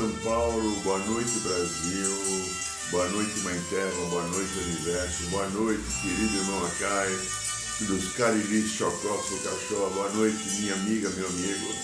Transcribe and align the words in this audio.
São 0.00 0.10
Paulo, 0.24 0.76
boa 0.76 0.98
noite 1.00 1.40
Brasil, 1.40 2.46
boa 2.90 3.06
noite 3.10 3.38
Mãe 3.40 3.60
Terra, 3.68 4.08
boa 4.08 4.26
noite 4.28 4.58
Universo, 4.58 5.24
boa 5.24 5.46
noite 5.50 5.82
querido 6.00 6.36
irmão 6.38 6.64
Acai, 6.64 7.18
dos 7.80 8.10
Carilis 8.14 8.70
Chocó, 8.70 9.22
Cachorro, 9.44 9.90
boa 9.90 10.08
noite 10.14 10.38
minha 10.58 10.72
amiga, 10.72 11.10
meu 11.10 11.26
amigo. 11.26 11.74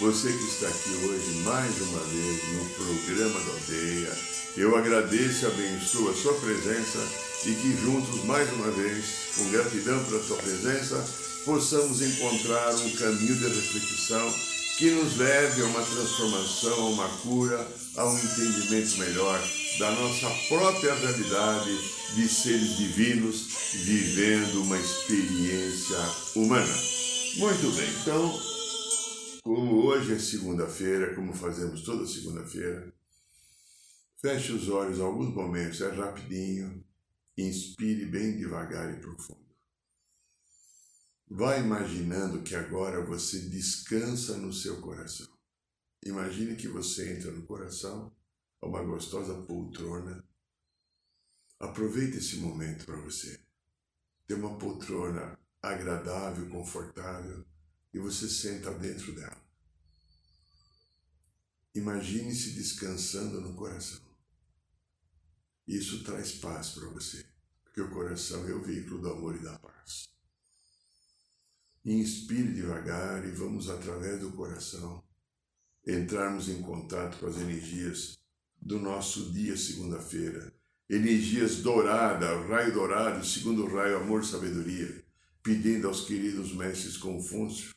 Você 0.00 0.32
que 0.32 0.44
está 0.48 0.66
aqui 0.66 0.90
hoje 1.04 1.42
mais 1.44 1.80
uma 1.82 2.00
vez 2.06 2.42
no 2.54 2.64
programa 2.70 3.38
da 3.38 3.52
aldeia, 3.52 4.18
eu 4.56 4.76
agradeço 4.76 5.44
e 5.44 5.46
abençoo 5.46 6.10
a 6.10 6.14
sua 6.14 6.34
presença 6.40 6.98
e 7.44 7.54
que 7.54 7.80
juntos, 7.84 8.24
mais 8.24 8.52
uma 8.54 8.72
vez, 8.72 9.04
com 9.36 9.48
gratidão 9.52 10.02
pela 10.06 10.20
sua 10.24 10.38
presença, 10.38 11.04
possamos 11.44 12.02
encontrar 12.02 12.74
um 12.74 12.90
caminho 12.96 13.36
de 13.36 13.44
reflexão 13.46 14.34
que 14.80 14.90
nos 14.90 15.18
leve 15.18 15.60
a 15.60 15.66
uma 15.66 15.82
transformação, 15.82 16.72
a 16.72 16.88
uma 16.88 17.08
cura, 17.18 17.68
a 17.98 18.08
um 18.08 18.18
entendimento 18.18 18.98
melhor 18.98 19.38
da 19.78 19.90
nossa 19.92 20.30
própria 20.48 20.94
realidade 20.94 21.70
de 22.14 22.26
seres 22.26 22.78
divinos 22.78 23.74
vivendo 23.74 24.62
uma 24.62 24.78
experiência 24.78 25.98
humana. 26.34 26.74
Muito 27.36 27.70
bem, 27.76 27.90
então, 28.00 28.40
como 29.44 29.84
hoje 29.84 30.14
é 30.14 30.18
segunda-feira, 30.18 31.14
como 31.14 31.34
fazemos 31.34 31.82
toda 31.82 32.06
segunda-feira, 32.06 32.90
Feche 34.20 34.52
os 34.52 34.68
olhos 34.68 35.00
alguns 35.00 35.34
momentos, 35.34 35.80
é 35.80 35.88
rapidinho. 35.88 36.84
Inspire 37.38 38.04
bem 38.04 38.36
devagar 38.36 38.92
e 38.92 39.00
profundo. 39.00 39.39
Vá 41.32 41.56
imaginando 41.58 42.42
que 42.42 42.56
agora 42.56 43.04
você 43.04 43.38
descansa 43.42 44.36
no 44.36 44.52
seu 44.52 44.80
coração. 44.80 45.28
Imagine 46.04 46.56
que 46.56 46.66
você 46.66 47.16
entra 47.16 47.30
no 47.30 47.46
coração, 47.46 48.12
a 48.60 48.66
uma 48.66 48.82
gostosa 48.82 49.40
poltrona. 49.42 50.24
Aproveite 51.60 52.16
esse 52.16 52.38
momento 52.38 52.84
para 52.84 52.96
você. 52.96 53.38
Ter 54.26 54.34
uma 54.34 54.58
poltrona 54.58 55.38
agradável, 55.62 56.50
confortável 56.50 57.46
e 57.94 58.00
você 58.00 58.28
senta 58.28 58.74
dentro 58.74 59.14
dela. 59.14 59.40
Imagine-se 61.76 62.54
descansando 62.54 63.40
no 63.40 63.54
coração. 63.54 64.00
Isso 65.64 66.02
traz 66.02 66.32
paz 66.32 66.70
para 66.70 66.88
você, 66.88 67.24
porque 67.62 67.80
o 67.80 67.90
coração 67.92 68.48
é 68.48 68.52
o 68.52 68.64
veículo 68.64 69.00
do 69.00 69.10
amor 69.12 69.36
e 69.36 69.44
da 69.44 69.56
paz. 69.60 70.10
Inspire 71.84 72.52
devagar 72.52 73.26
e 73.26 73.30
vamos, 73.30 73.70
através 73.70 74.20
do 74.20 74.32
coração, 74.32 75.02
entrarmos 75.86 76.50
em 76.50 76.60
contato 76.60 77.18
com 77.18 77.26
as 77.26 77.38
energias 77.38 78.18
do 78.60 78.78
nosso 78.78 79.32
dia 79.32 79.56
segunda-feira. 79.56 80.52
Energias 80.90 81.56
dourada, 81.56 82.38
raio 82.48 82.74
dourado, 82.74 83.24
segundo 83.24 83.66
raio 83.66 83.96
amor 83.96 84.26
sabedoria, 84.26 85.02
pedindo 85.42 85.88
aos 85.88 86.04
queridos 86.04 86.52
mestres 86.54 86.98
Confúcio, 86.98 87.74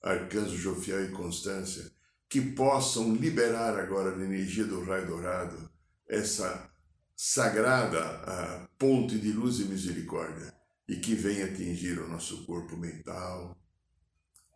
Arcanjo 0.00 0.56
Jofiel 0.56 1.06
e 1.06 1.10
Constância, 1.10 1.90
que 2.28 2.40
possam 2.40 3.12
liberar 3.12 3.76
agora 3.76 4.14
a 4.14 4.24
energia 4.24 4.64
do 4.64 4.84
raio 4.84 5.08
dourado, 5.08 5.68
essa 6.08 6.70
sagrada 7.16 8.00
a 8.00 8.68
ponte 8.78 9.18
de 9.18 9.32
luz 9.32 9.58
e 9.58 9.64
misericórdia 9.64 10.61
e 10.88 10.96
que 10.96 11.14
venha 11.14 11.46
atingir 11.46 11.98
o 11.98 12.08
nosso 12.08 12.44
corpo 12.44 12.76
mental, 12.76 13.56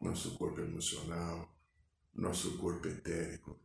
nosso 0.00 0.36
corpo 0.36 0.60
emocional, 0.60 1.54
nosso 2.14 2.58
corpo 2.58 2.88
etérico, 2.88 3.58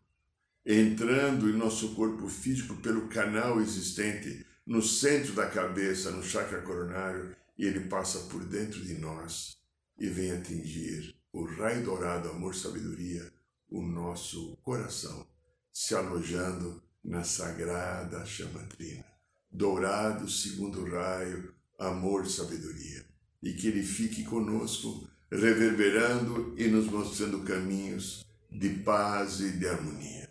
entrando 0.65 1.49
em 1.49 1.53
nosso 1.53 1.95
corpo 1.95 2.27
físico 2.27 2.75
pelo 2.77 3.07
canal 3.07 3.59
existente 3.59 4.45
no 4.65 4.81
centro 4.81 5.33
da 5.33 5.49
cabeça, 5.49 6.11
no 6.11 6.23
chakra 6.23 6.61
coronário, 6.61 7.35
e 7.57 7.65
ele 7.65 7.81
passa 7.81 8.19
por 8.27 8.43
dentro 8.45 8.81
de 8.81 8.95
nós 8.95 9.57
e 9.99 10.07
vem 10.07 10.31
atingir 10.31 11.15
o 11.31 11.45
raio 11.45 11.83
dourado, 11.83 12.29
amor, 12.29 12.55
sabedoria, 12.55 13.31
o 13.69 13.81
nosso 13.81 14.57
coração, 14.57 15.27
se 15.71 15.95
alojando 15.95 16.83
na 17.03 17.23
sagrada 17.23 18.25
chamatrina, 18.25 19.05
dourado 19.49 20.29
segundo 20.29 20.83
raio, 20.89 21.55
amor, 21.81 22.27
sabedoria, 22.27 23.05
e 23.41 23.53
que 23.53 23.67
ele 23.67 23.83
fique 23.83 24.23
conosco, 24.23 25.09
reverberando 25.31 26.53
e 26.57 26.67
nos 26.67 26.87
mostrando 26.87 27.43
caminhos 27.43 28.25
de 28.51 28.69
paz 28.69 29.39
e 29.39 29.51
de 29.51 29.67
harmonia. 29.67 30.29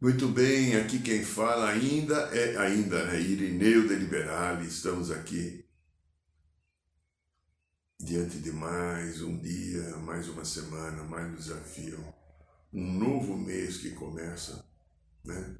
Muito 0.00 0.28
bem, 0.28 0.76
aqui 0.76 0.98
quem 1.00 1.22
fala 1.22 1.68
ainda 1.68 2.16
é 2.32 2.56
ainda 2.56 2.96
é 3.14 3.20
Irineu 3.20 3.86
de 3.86 3.94
Liberale, 3.96 4.66
estamos 4.66 5.10
aqui 5.10 5.62
diante 7.98 8.38
de 8.38 8.50
mais 8.50 9.20
um 9.20 9.36
dia, 9.36 9.94
mais 9.98 10.26
uma 10.26 10.42
semana, 10.42 11.04
mais 11.04 11.30
um 11.30 11.36
desafio, 11.36 12.02
um 12.72 12.94
novo 12.94 13.36
mês 13.36 13.76
que 13.76 13.90
começa, 13.90 14.64
né? 15.24 15.56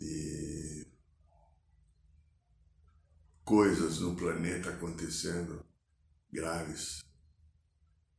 E 0.00 0.86
coisas 3.44 4.00
no 4.00 4.16
planeta 4.16 4.70
acontecendo 4.70 5.64
graves, 6.32 7.04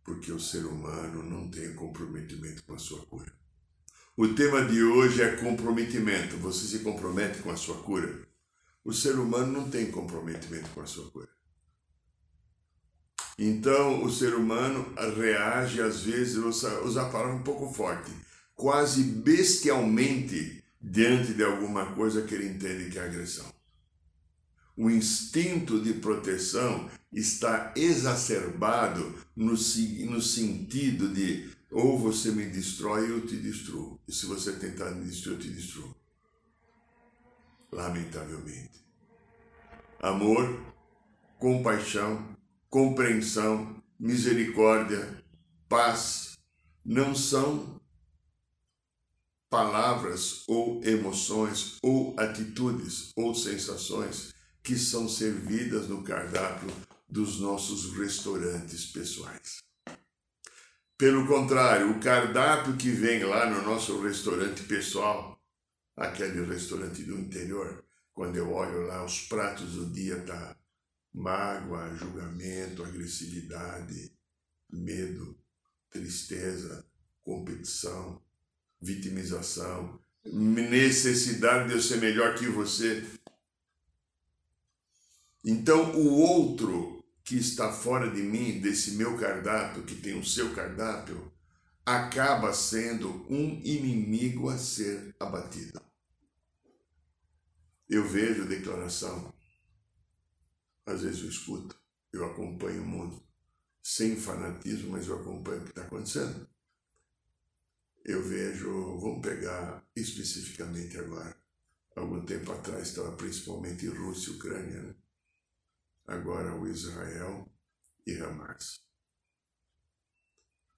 porque 0.04 0.32
o 0.32 0.40
ser 0.40 0.66
humano 0.66 1.24
não 1.24 1.50
tem 1.50 1.74
comprometimento 1.74 2.64
com 2.64 2.74
a 2.74 2.80
sua 2.80 3.06
cura. 3.06 3.34
O 4.16 4.30
tema 4.30 4.64
de 4.64 4.82
hoje 4.82 5.22
é 5.22 5.36
comprometimento. 5.36 6.38
Você 6.38 6.66
se 6.68 6.84
compromete 6.84 7.42
com 7.42 7.52
a 7.52 7.58
sua 7.58 7.82
cura? 7.84 8.26
O 8.84 8.94
ser 8.94 9.20
humano 9.20 9.52
não 9.52 9.70
tem 9.70 9.92
comprometimento 9.92 10.70
com 10.70 10.82
a 10.82 10.86
sua 10.86 11.10
cura. 11.12 11.36
Então 13.38 14.04
o 14.04 14.10
ser 14.10 14.34
humano 14.34 14.94
reage, 15.18 15.82
às 15.82 16.04
vezes, 16.04 16.38
usa 16.38 17.02
a 17.02 17.10
palavra 17.10 17.34
um 17.34 17.44
pouco 17.44 17.74
forte, 17.74 18.10
quase 18.56 19.04
bestialmente 19.04 20.64
diante 20.82 21.34
de 21.34 21.44
alguma 21.44 21.94
coisa 21.94 22.22
que 22.22 22.34
ele 22.34 22.48
entende 22.48 22.90
que 22.90 22.98
é 22.98 23.04
agressão. 23.04 23.54
O 24.78 24.90
instinto 24.90 25.82
de 25.82 25.94
proteção 25.94 26.90
está 27.12 27.74
exacerbado 27.76 29.16
no, 29.36 29.54
no 29.54 30.22
sentido 30.22 31.14
de 31.14 31.50
ou 31.72 31.98
você 31.98 32.32
me 32.32 32.46
destrói 32.46 33.10
eu 33.10 33.26
te 33.26 33.36
destruo. 33.36 34.00
E 34.08 34.14
se 34.14 34.26
você 34.26 34.54
tentar 34.54 34.92
me 34.92 35.06
destruir, 35.06 35.36
eu 35.36 35.42
te 35.42 35.50
destruo. 35.50 35.96
Lamentavelmente. 37.72 38.86
Amor, 40.00 40.74
compaixão, 41.40 42.38
compreensão, 42.70 43.84
misericórdia, 44.00 45.22
paz, 45.68 46.38
não 46.86 47.16
são 47.16 47.82
palavras 49.56 50.44
ou 50.50 50.84
emoções 50.84 51.78
ou 51.82 52.14
atitudes 52.20 53.14
ou 53.16 53.34
sensações 53.34 54.34
que 54.62 54.78
são 54.78 55.08
servidas 55.08 55.88
no 55.88 56.04
cardápio 56.04 56.70
dos 57.08 57.40
nossos 57.40 57.98
restaurantes 57.98 58.88
pessoais. 58.88 59.64
Pelo 60.98 61.26
contrário, 61.26 61.90
o 61.90 62.02
cardápio 62.02 62.76
que 62.76 62.90
vem 62.90 63.24
lá 63.24 63.50
no 63.50 63.62
nosso 63.62 64.02
restaurante 64.02 64.62
pessoal, 64.64 65.42
aquele 65.96 66.46
restaurante 66.46 67.04
do 67.04 67.18
interior, 67.18 67.82
quando 68.12 68.36
eu 68.36 68.52
olho 68.52 68.86
lá 68.88 69.06
os 69.06 69.22
pratos 69.22 69.72
do 69.72 69.86
dia 69.90 70.20
tá 70.24 70.58
mágoa, 71.14 71.96
julgamento, 71.96 72.84
agressividade, 72.84 74.12
medo, 74.70 75.40
tristeza, 75.90 76.86
competição, 77.22 78.22
vitimização, 78.86 80.00
necessidade 80.24 81.68
de 81.68 81.74
eu 81.74 81.82
ser 81.82 81.98
melhor 81.98 82.36
que 82.36 82.48
você. 82.48 83.04
Então, 85.44 85.96
o 85.96 86.14
outro 86.20 87.04
que 87.24 87.36
está 87.36 87.72
fora 87.72 88.10
de 88.10 88.22
mim, 88.22 88.60
desse 88.62 88.92
meu 88.92 89.18
cardápio, 89.18 89.84
que 89.84 89.96
tem 89.96 90.18
o 90.18 90.26
seu 90.26 90.54
cardápio, 90.54 91.32
acaba 91.84 92.54
sendo 92.54 93.26
um 93.30 93.60
inimigo 93.64 94.50
a 94.50 94.58
ser 94.58 95.16
abatido. 95.20 95.82
Eu 97.90 98.08
vejo 98.08 98.44
a 98.44 98.48
declaração, 98.48 99.34
às 100.86 101.02
vezes 101.02 101.22
eu 101.22 101.30
escuto, 101.30 101.76
eu 102.12 102.26
acompanho 102.26 102.82
o 102.82 102.86
mundo, 102.86 103.24
sem 103.82 104.16
fanatismo, 104.16 104.92
mas 104.92 105.08
eu 105.08 105.20
acompanho 105.20 105.62
o 105.62 105.64
que 105.64 105.70
está 105.70 105.84
acontecendo. 105.84 106.48
Eu 108.06 108.22
vejo, 108.22 109.00
vamos 109.00 109.20
pegar 109.20 109.84
especificamente 109.96 110.96
agora, 110.96 111.36
algum 111.96 112.24
tempo 112.24 112.52
atrás 112.52 112.90
estava 112.90 113.12
principalmente 113.14 113.88
Rússia 113.88 114.32
e 114.32 114.36
Ucrânia, 114.36 114.84
né? 114.84 114.96
agora 116.06 116.56
o 116.56 116.68
Israel 116.68 117.52
e 118.06 118.16
Hamas. 118.22 118.80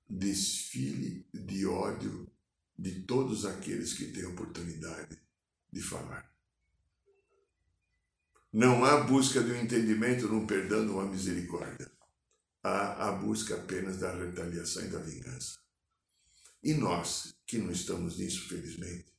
Desfile 0.10 1.28
de 1.34 1.66
ódio 1.66 2.32
de 2.80 3.02
todos 3.02 3.46
aqueles 3.46 3.94
que 3.94 4.06
têm 4.06 4.26
oportunidade 4.26 5.22
de 5.70 5.82
falar. 5.82 6.34
Não 8.54 8.86
há 8.86 9.04
busca 9.04 9.42
do 9.42 9.54
entendimento, 9.54 10.34
um 10.34 10.48
perdão, 10.48 10.90
uma 10.94 11.06
misericórdia. 11.06 11.92
Há 12.64 13.10
a 13.10 13.12
busca 13.12 13.56
apenas 13.56 13.98
da 13.98 14.16
retaliação 14.16 14.86
e 14.86 14.88
da 14.88 15.00
vingança. 15.00 15.67
E 16.64 16.74
nós, 16.74 17.36
que 17.46 17.58
não 17.58 17.72
estamos 17.72 18.18
nisso, 18.18 18.48
felizmente, 18.48 19.14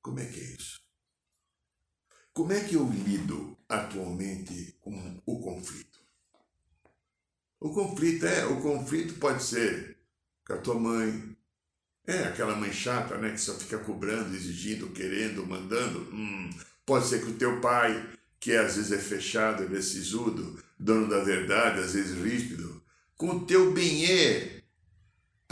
como 0.00 0.18
é 0.18 0.26
que 0.26 0.40
é 0.40 0.44
isso? 0.44 0.80
Como 2.32 2.52
é 2.52 2.64
que 2.64 2.74
eu 2.74 2.88
lido 2.88 3.56
atualmente 3.68 4.76
com 4.80 5.20
o 5.26 5.40
conflito? 5.40 6.00
O 7.60 7.70
conflito 7.70 8.26
é, 8.26 8.44
o 8.46 8.60
conflito 8.60 9.14
pode 9.14 9.42
ser 9.42 9.98
com 10.44 10.54
a 10.54 10.58
tua 10.58 10.74
mãe, 10.74 11.36
é 12.06 12.24
aquela 12.24 12.56
mãe 12.56 12.72
chata, 12.72 13.16
né, 13.18 13.30
que 13.30 13.40
só 13.40 13.54
fica 13.54 13.78
cobrando, 13.78 14.34
exigindo, 14.34 14.90
querendo, 14.90 15.46
mandando. 15.46 16.00
Hum, 16.12 16.50
pode 16.84 17.06
ser 17.06 17.24
com 17.24 17.30
o 17.30 17.34
teu 17.36 17.60
pai, 17.60 18.08
que 18.40 18.56
às 18.56 18.76
vezes 18.76 18.90
é 18.90 18.98
fechado, 18.98 19.64
é 19.76 19.82
sisudo, 19.82 20.60
dono 20.78 21.08
da 21.08 21.22
verdade, 21.22 21.80
às 21.80 21.92
vezes 21.92 22.18
ríspido, 22.18 22.82
com 23.16 23.28
o 23.28 23.46
teu 23.46 23.72
benê, 23.72 24.61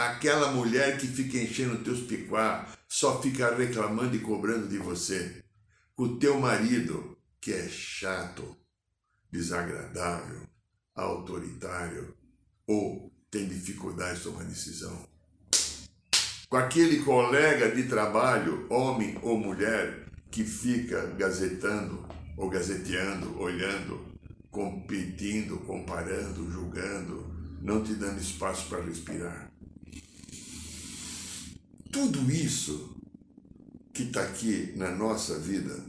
aquela 0.07 0.53
mulher 0.53 0.99
que 0.99 1.07
fica 1.07 1.37
enchendo 1.39 1.85
teus 1.85 2.01
picuá, 2.01 2.67
só 2.89 3.21
fica 3.21 3.55
reclamando 3.55 4.17
e 4.17 4.21
cobrando 4.21 4.69
de 4.69 4.79
você, 4.79 5.43
o 5.97 6.17
teu 6.17 6.41
marido, 6.41 7.19
que 7.41 7.53
é 7.53 7.69
chato, 7.69 8.57
desagradável, 9.31 10.43
autoritário 10.95 12.17
ou 12.67 13.13
tem 13.31 13.47
dificuldade 13.47 14.19
de 14.19 14.25
tomar 14.25 14.45
decisão. 14.45 15.09
Com 16.49 16.57
aquele 16.57 17.03
colega 17.05 17.71
de 17.71 17.85
trabalho, 17.85 18.67
homem 18.69 19.19
ou 19.23 19.39
mulher, 19.39 20.07
que 20.31 20.45
fica 20.45 21.07
gazetando 21.19 22.09
ou 22.37 22.49
gazeteando, 22.49 23.39
olhando, 23.41 24.01
competindo, 24.51 25.59
comparando, 25.59 26.51
julgando, 26.51 27.31
não 27.61 27.85
te 27.85 27.95
dando 27.95 28.21
espaço 28.21 28.69
para 28.69 28.83
respirar. 28.83 29.50
Tudo 31.91 32.31
isso 32.31 32.97
que 33.93 34.05
está 34.05 34.23
aqui 34.23 34.73
na 34.77 34.91
nossa 34.91 35.39
vida, 35.39 35.85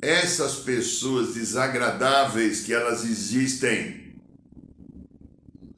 essas 0.00 0.56
pessoas 0.56 1.34
desagradáveis 1.34 2.62
que 2.62 2.72
elas 2.72 3.04
existem, 3.04 4.16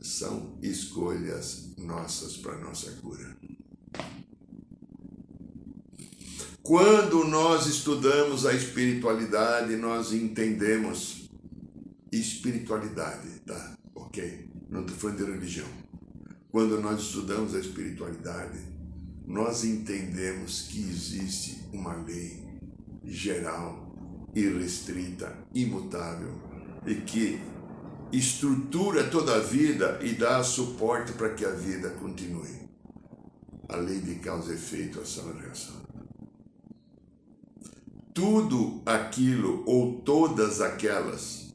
são 0.01 0.57
escolhas 0.63 1.75
nossas 1.77 2.37
para 2.37 2.59
nossa 2.59 2.91
cura. 2.93 3.37
Quando 6.63 7.25
nós 7.25 7.67
estudamos 7.67 8.47
a 8.47 8.55
espiritualidade, 8.55 9.77
nós 9.77 10.13
entendemos 10.13 11.29
espiritualidade, 12.11 13.29
tá? 13.41 13.77
Ok? 13.95 14.49
Não 14.71 14.81
estou 14.81 14.97
falando 14.97 15.19
de 15.19 15.31
religião. 15.33 15.69
Quando 16.51 16.81
nós 16.81 17.03
estudamos 17.03 17.55
a 17.55 17.59
espiritualidade, 17.59 18.74
nós 19.27 19.65
entendemos 19.65 20.63
que 20.63 20.81
existe 20.81 21.61
uma 21.73 21.95
lei 21.95 22.43
geral, 23.05 23.95
irrestrita, 24.35 25.37
imutável 25.55 26.33
e 26.87 26.97
que 26.97 27.41
estrutura 28.13 29.09
toda 29.09 29.37
a 29.37 29.41
vida 29.41 29.99
e 30.03 30.13
dá 30.13 30.43
suporte 30.43 31.13
para 31.13 31.35
que 31.35 31.45
a 31.45 31.51
vida 31.51 31.91
continue. 31.91 32.65
A 33.69 33.77
lei 33.77 34.01
de 34.01 34.17
causa 34.17 34.53
e 34.53 34.57
efeito, 34.57 35.01
ação 35.01 35.35
e 35.35 35.41
reação 35.41 35.85
tudo 38.15 38.81
aquilo 38.87 39.65
ou 39.67 40.01
todas 40.03 40.61
aquelas, 40.61 41.53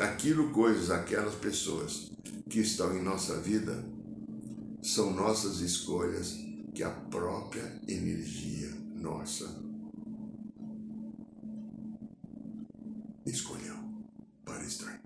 aquilo, 0.00 0.50
coisas, 0.50 0.88
aquelas 0.88 1.34
pessoas 1.34 2.12
que 2.48 2.60
estão 2.60 2.96
em 2.96 3.02
nossa 3.02 3.40
vida 3.40 3.84
são 4.80 5.12
nossas 5.12 5.58
escolhas 5.58 6.38
que 6.74 6.82
a 6.82 6.90
própria 6.90 7.80
energia 7.86 8.68
nossa 8.96 9.62
escolheu 13.24 13.76
para 14.44 14.64
estar. 14.64 15.00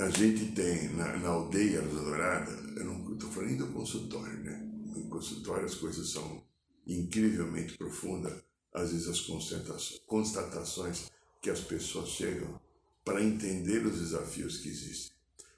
A 0.00 0.10
gente 0.10 0.52
tem 0.52 0.88
na, 0.94 1.16
na 1.18 1.28
aldeia 1.28 1.82
Dourada, 1.82 2.50
eu 2.76 2.84
não 2.84 3.12
estou 3.12 3.30
falando 3.30 3.66
do 3.66 3.72
consultório, 3.72 4.38
né? 4.42 4.66
No 4.96 5.08
consultório 5.08 5.66
as 5.66 5.74
coisas 5.74 6.10
são 6.10 6.42
incrivelmente 6.86 7.76
profunda, 7.76 8.44
às 8.72 8.92
vezes 8.92 9.08
as 9.08 10.00
constatações 10.06 11.10
que 11.40 11.50
as 11.50 11.60
pessoas 11.60 12.08
chegam 12.08 12.58
para 13.04 13.22
entender 13.22 13.84
os 13.86 13.98
desafios 13.98 14.58
que 14.58 14.68
existem. 14.68 15.14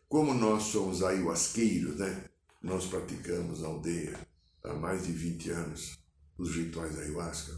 Como 0.08 0.34
nós 0.34 0.64
somos 0.64 1.02
ayahuasqueiros, 1.02 1.96
né? 1.96 2.28
Nós 2.62 2.86
praticamos 2.86 3.60
na 3.60 3.68
aldeia 3.68 4.18
há 4.64 4.74
mais 4.74 5.06
de 5.06 5.12
20 5.12 5.50
anos 5.50 5.98
os 6.38 6.54
rituais 6.54 6.94
da 6.94 7.02
ayahuasca. 7.02 7.52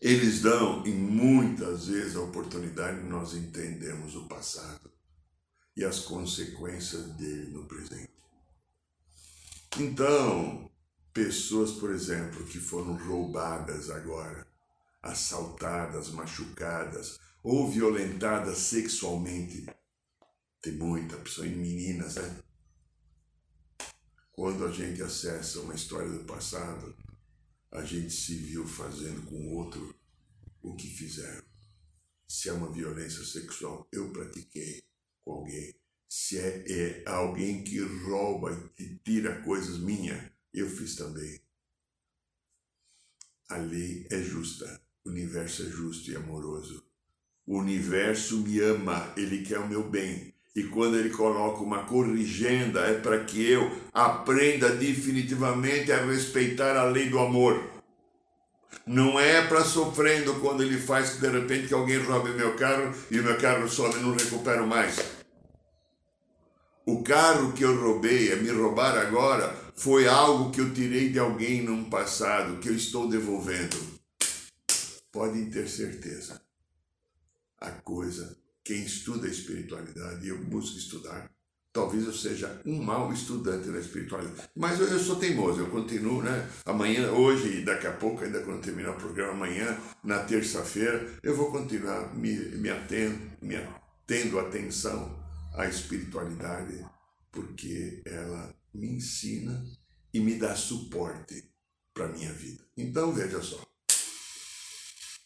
Eles 0.00 0.42
dão, 0.42 0.86
e 0.86 0.90
muitas 0.90 1.86
vezes, 1.86 2.16
a 2.16 2.20
oportunidade 2.20 3.00
de 3.00 3.08
nós 3.08 3.34
entendermos 3.34 4.14
o 4.14 4.28
passado 4.28 4.92
e 5.76 5.84
as 5.84 6.00
consequências 6.00 7.06
dele 7.12 7.50
no 7.52 7.64
presente. 7.66 8.12
Então, 9.78 10.70
Pessoas, 11.14 11.70
por 11.70 11.92
exemplo, 11.92 12.44
que 12.44 12.58
foram 12.58 12.96
roubadas 12.96 13.88
agora, 13.88 14.44
assaltadas, 15.00 16.10
machucadas 16.10 17.20
ou 17.40 17.70
violentadas 17.70 18.58
sexualmente. 18.58 19.64
Tem 20.60 20.72
muita 20.72 21.16
pessoa, 21.18 21.46
em 21.46 21.54
meninas, 21.54 22.16
né? 22.16 22.36
Quando 24.34 24.66
a 24.66 24.72
gente 24.72 25.00
acessa 25.00 25.60
uma 25.60 25.76
história 25.76 26.10
do 26.10 26.24
passado, 26.24 26.92
a 27.70 27.84
gente 27.84 28.10
se 28.10 28.34
viu 28.34 28.66
fazendo 28.66 29.22
com 29.26 29.54
outro 29.54 29.94
o 30.60 30.74
que 30.74 30.88
fizeram. 30.88 31.44
Se 32.26 32.48
é 32.48 32.52
uma 32.52 32.72
violência 32.72 33.24
sexual, 33.24 33.86
eu 33.92 34.10
pratiquei 34.10 34.82
com 35.24 35.34
alguém. 35.34 35.72
Se 36.08 36.36
é, 36.36 36.64
é 36.68 37.08
alguém 37.08 37.62
que 37.62 37.78
rouba 37.78 38.72
e 38.76 38.96
tira 39.04 39.40
coisas 39.42 39.78
minhas, 39.78 40.20
eu 40.52 40.68
fiz 40.68 40.96
também. 40.96 41.40
A 43.48 43.56
lei 43.58 44.04
é 44.10 44.20
justa, 44.20 44.82
o 45.04 45.10
universo 45.10 45.62
é 45.62 45.66
justo 45.66 46.10
e 46.10 46.16
amoroso. 46.16 46.84
O 47.46 47.58
universo 47.60 48.40
me 48.40 48.58
ama, 48.58 49.14
ele 49.16 49.44
quer 49.44 49.60
o 49.60 49.68
meu 49.68 49.88
bem. 49.88 50.33
E 50.54 50.62
quando 50.62 50.96
ele 50.96 51.10
coloca 51.10 51.62
uma 51.62 51.82
corrigenda, 51.82 52.80
é 52.80 52.94
para 52.94 53.24
que 53.24 53.44
eu 53.50 53.70
aprenda 53.92 54.70
definitivamente 54.70 55.90
a 55.90 56.04
respeitar 56.04 56.76
a 56.76 56.84
lei 56.84 57.08
do 57.08 57.18
amor. 57.18 57.60
Não 58.86 59.18
é 59.18 59.46
para 59.46 59.64
sofrendo 59.64 60.34
quando 60.40 60.62
ele 60.62 60.78
faz 60.78 61.14
que 61.14 61.20
de 61.20 61.28
repente 61.28 61.68
que 61.68 61.74
alguém 61.74 61.98
roube 61.98 62.30
meu 62.30 62.54
carro 62.54 62.94
e 63.10 63.18
o 63.18 63.22
meu 63.24 63.36
carro 63.38 63.68
some 63.68 63.94
e 63.94 64.00
não 64.00 64.14
recupero 64.14 64.66
mais. 64.66 64.96
O 66.86 67.02
carro 67.02 67.52
que 67.52 67.64
eu 67.64 67.80
roubei, 67.80 68.30
é 68.30 68.36
me 68.36 68.50
roubar 68.50 68.96
agora, 68.98 69.56
foi 69.74 70.06
algo 70.06 70.50
que 70.50 70.60
eu 70.60 70.72
tirei 70.74 71.08
de 71.08 71.18
alguém 71.18 71.62
no 71.62 71.86
passado, 71.86 72.58
que 72.58 72.68
eu 72.68 72.76
estou 72.76 73.08
devolvendo. 73.08 73.76
Podem 75.10 75.48
ter 75.48 75.66
certeza. 75.66 76.42
A 77.58 77.70
coisa, 77.70 78.36
quem 78.64 78.82
estuda 78.82 79.26
a 79.26 79.30
espiritualidade, 79.30 80.26
e 80.26 80.30
eu 80.30 80.38
busco 80.38 80.78
estudar, 80.78 81.30
talvez 81.72 82.06
eu 82.06 82.14
seja 82.14 82.62
um 82.64 82.82
mau 82.82 83.12
estudante 83.12 83.68
da 83.68 83.78
espiritualidade. 83.78 84.48
Mas 84.56 84.80
eu, 84.80 84.86
eu, 84.86 84.98
sou 84.98 85.16
teimoso, 85.16 85.60
eu 85.60 85.70
continuo, 85.70 86.22
né? 86.22 86.48
Amanhã, 86.64 87.10
hoje 87.10 87.58
e 87.58 87.64
daqui 87.64 87.86
a 87.86 87.92
pouco, 87.92 88.24
ainda 88.24 88.40
quando 88.42 88.62
terminar 88.62 88.92
o 88.92 88.96
programa, 88.96 89.32
amanhã, 89.32 89.76
na 90.02 90.20
terça-feira, 90.24 91.06
eu 91.22 91.36
vou 91.36 91.50
continuar 91.50 92.14
me, 92.14 92.32
me, 92.56 92.70
atendo, 92.70 93.18
me 93.42 93.56
tendo 94.06 94.38
atenção 94.38 95.14
à 95.54 95.66
espiritualidade, 95.66 96.86
porque 97.30 98.02
ela 98.06 98.54
me 98.72 98.94
ensina 98.94 99.62
e 100.12 100.20
me 100.20 100.36
dá 100.36 100.54
suporte 100.54 101.50
para 101.92 102.08
minha 102.08 102.32
vida. 102.32 102.64
Então, 102.76 103.12
veja 103.12 103.42
só. 103.42 103.60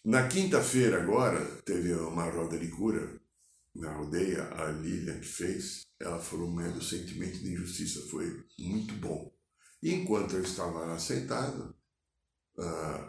Na 0.04 0.26
quinta-feira, 0.26 1.02
agora, 1.02 1.44
teve 1.64 1.92
uma 1.92 2.24
roda 2.24 2.58
de 2.58 2.68
cura 2.68 3.20
na 3.74 3.94
aldeia, 3.94 4.44
a 4.54 4.70
Lilian 4.70 5.20
que 5.20 5.26
fez, 5.26 5.86
ela 6.00 6.20
falou, 6.20 6.50
mas 6.50 6.76
o 6.76 6.82
sentimento 6.82 7.38
de 7.38 7.52
injustiça 7.52 8.00
foi 8.08 8.44
muito 8.58 8.94
bom. 8.94 9.32
Enquanto 9.82 10.34
eu 10.34 10.42
estava 10.42 10.84
lá 10.84 10.98
sentado, 10.98 11.76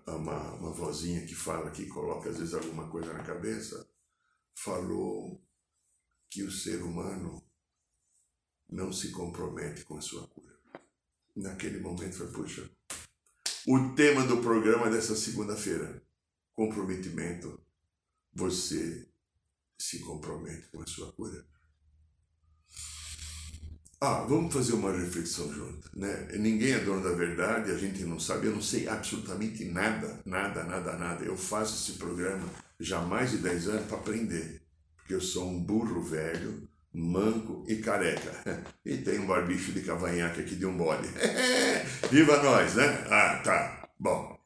uma, 0.08 0.54
uma 0.56 0.72
vozinha 0.72 1.26
que 1.26 1.34
fala, 1.34 1.72
que 1.72 1.88
coloca 1.88 2.30
às 2.30 2.38
vezes 2.38 2.54
alguma 2.54 2.90
coisa 2.90 3.12
na 3.14 3.24
cabeça, 3.24 3.90
falou 4.56 5.44
que 6.30 6.44
o 6.44 6.52
ser 6.52 6.84
humano 6.84 7.44
não 8.70 8.94
se 8.94 9.10
compromete 9.10 9.84
com 9.84 9.98
a 9.98 10.02
sua 10.02 10.28
cura. 10.28 10.56
Naquele 11.36 11.80
momento 11.80 12.18
foi, 12.18 12.32
puxa, 12.32 12.70
o 13.68 13.96
tema 13.96 14.26
do 14.28 14.42
programa 14.42 14.90
dessa 14.90 15.16
segunda-feira, 15.16 16.04
comprometimento, 16.54 17.60
você 18.32 19.09
se 19.80 20.00
compromete 20.00 20.68
com 20.68 20.82
a 20.82 20.88
sua 20.88 21.12
cura? 21.14 21.46
Ah, 24.02 24.26
vamos 24.30 24.54
fazer 24.54 24.74
uma 24.74 24.94
reflexão 24.94 25.52
junto, 25.54 25.90
né? 25.94 26.30
Ninguém 26.38 26.72
é 26.72 26.80
dono 26.80 27.04
da 27.04 27.12
verdade, 27.12 27.70
a 27.72 27.78
gente 27.78 28.04
não 28.06 28.18
sabe, 28.18 28.48
eu 28.48 28.54
não 28.54 28.62
sei 28.62 28.88
absolutamente 28.88 29.66
nada, 29.66 30.22
nada, 30.26 30.64
nada, 30.64 30.98
nada. 30.98 31.26
Eu 31.26 31.36
faço 31.36 31.76
esse 31.76 31.98
programa 31.98 32.48
já 32.80 33.00
há 33.00 33.06
mais 33.06 33.32
de 33.32 33.40
10 33.40 33.68
anos 33.68 33.88
para 33.88 33.98
aprender, 33.98 34.62
porque 34.96 35.14
eu 35.14 35.20
sou 35.20 35.50
um 35.50 35.62
burro 35.62 36.02
velho, 36.02 36.66
manco 36.94 37.66
e 37.68 37.78
careca. 37.78 38.32
E 38.86 38.98
tem 38.98 39.20
um 39.20 39.28
barbicho 39.28 39.72
de 39.72 39.82
cavanhaque 39.82 40.42
aqui 40.42 40.56
de 40.56 40.66
um 40.66 40.76
bode. 40.76 41.08
Viva 42.10 42.42
nós, 42.42 42.74
né? 42.76 42.86
Ah, 43.08 43.42
tá. 43.44 43.90
Bom. 44.00 44.40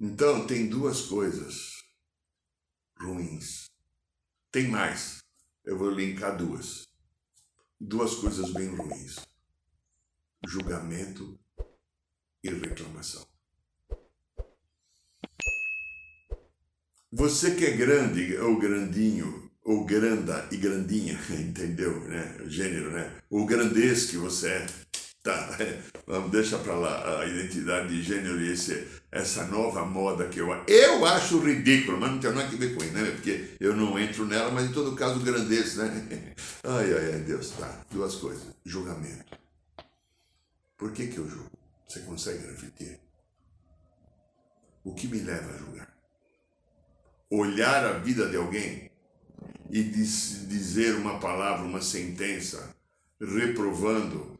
Então, 0.00 0.46
tem 0.46 0.68
duas 0.68 1.02
coisas 1.02 1.82
ruins 2.98 3.61
tem 4.52 4.68
mais. 4.68 5.22
Eu 5.64 5.78
vou 5.78 5.90
linkar 5.90 6.36
duas. 6.36 6.86
Duas 7.80 8.14
coisas 8.16 8.52
bem 8.52 8.68
ruins: 8.68 9.16
julgamento 10.46 11.40
e 12.44 12.50
reclamação. 12.50 13.26
Você 17.10 17.54
que 17.54 17.64
é 17.64 17.76
grande 17.76 18.36
ou 18.36 18.58
grandinho, 18.58 19.50
ou 19.64 19.84
granda 19.84 20.48
e 20.50 20.56
grandinha, 20.56 21.18
entendeu, 21.30 22.00
né? 22.08 22.38
O 22.44 22.48
gênero, 22.48 22.90
né? 22.92 23.22
O 23.30 23.46
grandez 23.46 24.10
que 24.10 24.16
você 24.16 24.48
é, 24.48 24.66
Tá, 25.22 25.56
vamos 26.04 26.32
deixar 26.32 26.58
para 26.58 26.74
lá 26.74 27.20
a 27.20 27.26
identidade 27.26 27.88
de 27.88 28.02
gênero 28.02 28.40
e 28.40 28.50
esse, 28.50 28.88
essa 29.10 29.46
nova 29.46 29.84
moda 29.84 30.28
que 30.28 30.40
eu 30.40 30.48
eu 30.66 31.06
acho 31.06 31.38
ridículo, 31.38 32.00
mas 32.00 32.10
não 32.10 32.18
tem 32.18 32.32
nada 32.32 32.48
a 32.48 32.50
ver 32.50 32.74
com 32.74 32.82
isso, 32.82 32.92
né? 32.92 33.08
Porque 33.12 33.50
eu 33.60 33.76
não 33.76 33.96
entro 33.96 34.26
nela, 34.26 34.50
mas 34.50 34.68
em 34.68 34.72
todo 34.72 34.96
caso 34.96 35.20
grandeza, 35.20 35.84
né? 35.84 36.34
Ai, 36.64 36.92
ai, 36.92 37.12
ai, 37.14 37.20
Deus, 37.20 37.50
tá. 37.50 37.84
Duas 37.90 38.16
coisas. 38.16 38.42
Julgamento. 38.64 39.38
Por 40.76 40.92
que 40.92 41.06
que 41.06 41.18
eu 41.18 41.28
julgo? 41.28 41.50
Você 41.88 42.00
consegue 42.00 42.44
refletir? 42.46 42.98
O 44.82 44.94
que 44.94 45.06
me 45.06 45.20
leva 45.20 45.54
a 45.54 45.58
julgar? 45.58 45.96
Olhar 47.30 47.84
a 47.84 47.98
vida 47.98 48.28
de 48.28 48.36
alguém 48.36 48.90
e 49.70 49.82
dizer 49.82 50.96
uma 50.96 51.20
palavra, 51.20 51.64
uma 51.64 51.80
sentença, 51.80 52.74
reprovando, 53.20 54.38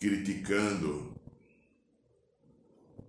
criticando, 0.00 1.14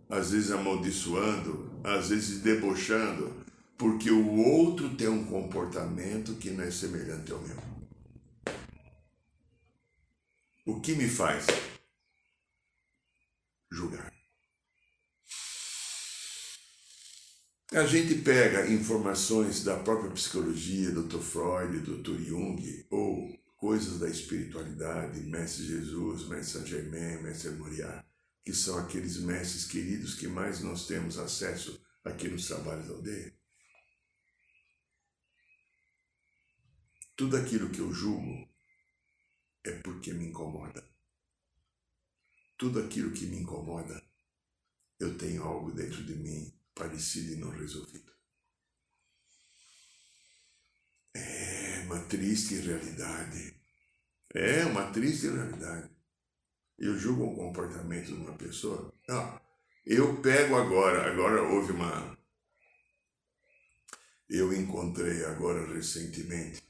às 0.09 0.31
vezes 0.31 0.51
amaldiçoando, 0.51 1.79
às 1.83 2.09
vezes 2.09 2.41
debochando, 2.41 3.33
porque 3.77 4.11
o 4.11 4.35
outro 4.35 4.93
tem 4.95 5.07
um 5.07 5.25
comportamento 5.25 6.35
que 6.35 6.51
não 6.51 6.65
é 6.65 6.69
semelhante 6.69 7.31
ao 7.31 7.39
meu. 7.39 7.57
O 10.65 10.81
que 10.81 10.93
me 10.93 11.07
faz 11.07 11.47
julgar? 13.71 14.11
A 17.73 17.85
gente 17.85 18.15
pega 18.15 18.69
informações 18.69 19.63
da 19.63 19.77
própria 19.77 20.11
psicologia, 20.11 20.91
Dr. 20.91 21.19
Freud, 21.19 21.79
Dr. 21.79 22.19
Jung, 22.19 22.85
ou 22.89 23.33
coisas 23.61 23.99
da 23.99 24.09
espiritualidade, 24.09 25.19
Mestre 25.21 25.63
Jesus, 25.67 26.27
Mestre 26.27 26.53
Saint 26.53 26.67
Germain, 26.67 27.21
Mestre 27.21 27.51
Moriá, 27.51 28.03
que 28.43 28.55
são 28.55 28.75
aqueles 28.79 29.17
mestres 29.17 29.65
queridos 29.65 30.15
que 30.15 30.27
mais 30.27 30.61
nós 30.61 30.87
temos 30.87 31.19
acesso 31.19 31.79
aqui 32.03 32.27
nos 32.27 32.47
trabalhos 32.47 32.87
da 32.87 32.95
aldeia. 32.95 33.31
Tudo 37.15 37.37
aquilo 37.37 37.69
que 37.69 37.77
eu 37.77 37.93
julgo 37.93 38.49
é 39.63 39.73
porque 39.83 40.11
me 40.11 40.25
incomoda. 40.25 40.83
Tudo 42.57 42.79
aquilo 42.79 43.11
que 43.11 43.27
me 43.27 43.37
incomoda, 43.37 44.03
eu 44.99 45.15
tenho 45.19 45.43
algo 45.43 45.71
dentro 45.71 46.03
de 46.03 46.15
mim 46.15 46.51
parecido 46.73 47.33
e 47.33 47.35
não 47.35 47.51
resolvido. 47.51 48.11
É 51.13 51.60
uma 51.91 51.99
triste 51.99 52.55
realidade. 52.55 53.53
É 54.33 54.65
uma 54.65 54.91
triste 54.91 55.27
realidade. 55.27 55.89
Eu 56.79 56.97
julgo 56.97 57.25
o 57.25 57.35
comportamento 57.35 58.07
de 58.07 58.13
uma 58.13 58.33
pessoa. 58.33 58.93
Eu 59.85 60.21
pego 60.21 60.55
agora, 60.55 61.11
agora 61.11 61.43
houve 61.43 61.73
uma. 61.73 62.17
Eu 64.29 64.53
encontrei 64.53 65.25
agora 65.25 65.67
recentemente. 65.73 66.61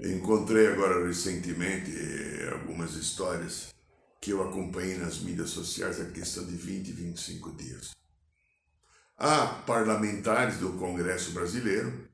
encontrei 0.00 0.66
agora 0.66 1.06
recentemente 1.06 1.90
eh, 1.90 2.50
algumas 2.52 2.94
histórias 2.94 3.72
que 4.20 4.32
eu 4.32 4.42
acompanhei 4.42 4.98
nas 4.98 5.20
mídias 5.20 5.50
sociais 5.50 5.98
a 5.98 6.10
questão 6.10 6.44
de 6.44 6.56
20, 6.56 6.92
25 6.92 7.52
dias. 7.52 7.94
Há 9.16 9.46
parlamentares 9.46 10.58
do 10.58 10.72
Congresso 10.72 11.30
Brasileiro 11.30 12.08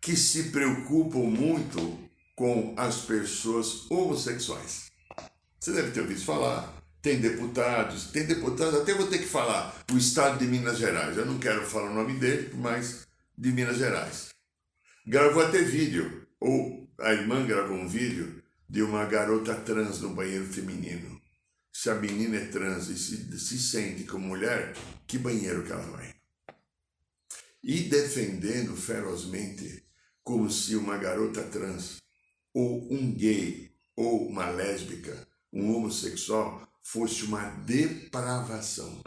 que 0.00 0.16
se 0.16 0.50
preocupam 0.50 1.20
muito 1.20 1.98
com 2.34 2.74
as 2.76 3.02
pessoas 3.02 3.88
homossexuais. 3.90 4.90
Você 5.58 5.72
deve 5.72 5.92
ter 5.92 6.00
ouvido 6.00 6.20
falar. 6.20 6.82
Tem 7.00 7.20
deputados, 7.20 8.06
tem 8.10 8.26
deputados, 8.26 8.80
até 8.80 8.94
vou 8.94 9.06
ter 9.06 9.18
que 9.18 9.26
falar, 9.26 9.74
o 9.92 9.98
estado 9.98 10.38
de 10.38 10.46
Minas 10.46 10.78
Gerais. 10.78 11.18
Eu 11.18 11.26
não 11.26 11.38
quero 11.38 11.64
falar 11.66 11.90
o 11.90 11.94
nome 11.94 12.14
dele, 12.14 12.50
mas 12.54 13.06
de 13.36 13.52
Minas 13.52 13.76
Gerais. 13.76 14.30
Gravou 15.06 15.42
até 15.42 15.58
vídeo, 15.58 16.26
ou 16.40 16.88
a 16.98 17.12
irmã 17.12 17.46
gravou 17.46 17.76
um 17.76 17.86
vídeo 17.86 18.42
de 18.68 18.82
uma 18.82 19.04
garota 19.04 19.54
trans 19.54 20.00
no 20.00 20.14
banheiro 20.14 20.46
feminino 20.46 21.20
se 21.74 21.90
a 21.90 21.94
menina 21.96 22.36
é 22.36 22.46
trans 22.46 22.88
e 22.88 22.96
se, 22.96 23.36
se 23.36 23.58
sente 23.58 24.04
como 24.04 24.28
mulher, 24.28 24.74
que 25.08 25.18
banheiro 25.18 25.64
que 25.64 25.72
ela 25.72 25.82
vai? 25.82 26.14
E 27.64 27.80
defendendo 27.80 28.76
ferozmente 28.76 29.84
como 30.22 30.48
se 30.48 30.76
uma 30.76 30.96
garota 30.96 31.42
trans, 31.42 31.96
ou 32.54 32.86
um 32.92 33.12
gay, 33.12 33.72
ou 33.96 34.28
uma 34.28 34.48
lésbica, 34.50 35.26
um 35.52 35.74
homossexual, 35.74 36.66
fosse 36.80 37.24
uma 37.24 37.42
depravação. 37.66 39.02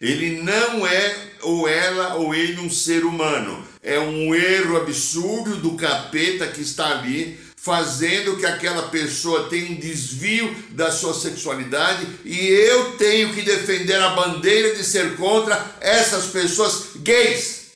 Ele 0.00 0.42
não 0.42 0.84
é, 0.84 1.38
ou 1.42 1.68
ela, 1.68 2.16
ou 2.16 2.34
ele, 2.34 2.60
um 2.60 2.70
ser 2.70 3.04
humano. 3.04 3.64
É 3.82 4.00
um 4.00 4.34
erro 4.34 4.78
absurdo 4.78 5.56
do 5.58 5.76
capeta 5.76 6.48
que 6.48 6.60
está 6.60 6.98
ali 6.98 7.38
fazendo 7.62 8.38
que 8.38 8.46
aquela 8.46 8.88
pessoa 8.88 9.50
tenha 9.50 9.70
um 9.70 9.78
desvio 9.78 10.50
da 10.70 10.90
sua 10.90 11.12
sexualidade 11.12 12.06
e 12.24 12.38
eu 12.38 12.96
tenho 12.96 13.34
que 13.34 13.42
defender 13.42 14.00
a 14.00 14.14
bandeira 14.14 14.74
de 14.74 14.82
ser 14.82 15.14
contra 15.18 15.76
essas 15.78 16.28
pessoas 16.28 16.96
gays, 16.96 17.72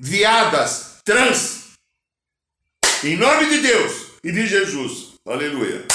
viadas, 0.00 1.02
trans. 1.04 1.72
Em 3.04 3.14
nome 3.18 3.50
de 3.50 3.58
Deus 3.60 4.06
e 4.24 4.32
de 4.32 4.46
Jesus. 4.46 5.16
Aleluia. 5.26 5.86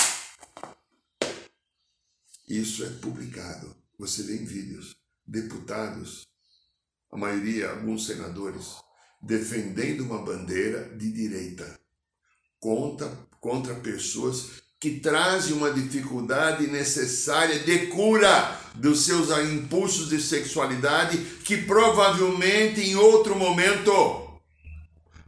Isso 2.47 2.85
é 2.85 2.89
publicado. 2.89 3.75
Você 3.97 4.21
vê 4.21 4.35
em 4.35 4.45
vídeos. 4.45 4.95
Deputados, 5.25 6.27
a 7.11 7.17
maioria, 7.17 7.71
alguns 7.71 8.05
senadores, 8.05 8.75
defendendo 9.19 10.01
uma 10.01 10.23
bandeira 10.23 10.95
de 10.95 11.11
direita 11.11 11.79
contra, 12.59 13.30
contra 13.41 13.73
pessoas 13.73 14.61
que 14.79 14.99
trazem 14.99 15.53
uma 15.53 15.71
dificuldade 15.71 16.67
necessária 16.67 17.59
de 17.59 17.87
cura 17.87 18.59
dos 18.75 19.05
seus 19.05 19.29
impulsos 19.29 20.09
de 20.09 20.21
sexualidade 20.21 21.17
que 21.43 21.57
provavelmente 21.57 22.81
em 22.81 22.95
outro 22.95 23.35
momento 23.35 24.39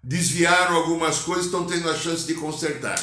desviaram 0.04 0.76
algumas 0.76 1.20
coisas, 1.20 1.46
estão 1.46 1.66
tendo 1.66 1.90
a 1.90 1.98
chance 1.98 2.26
de 2.26 2.36
consertar. 2.36 3.00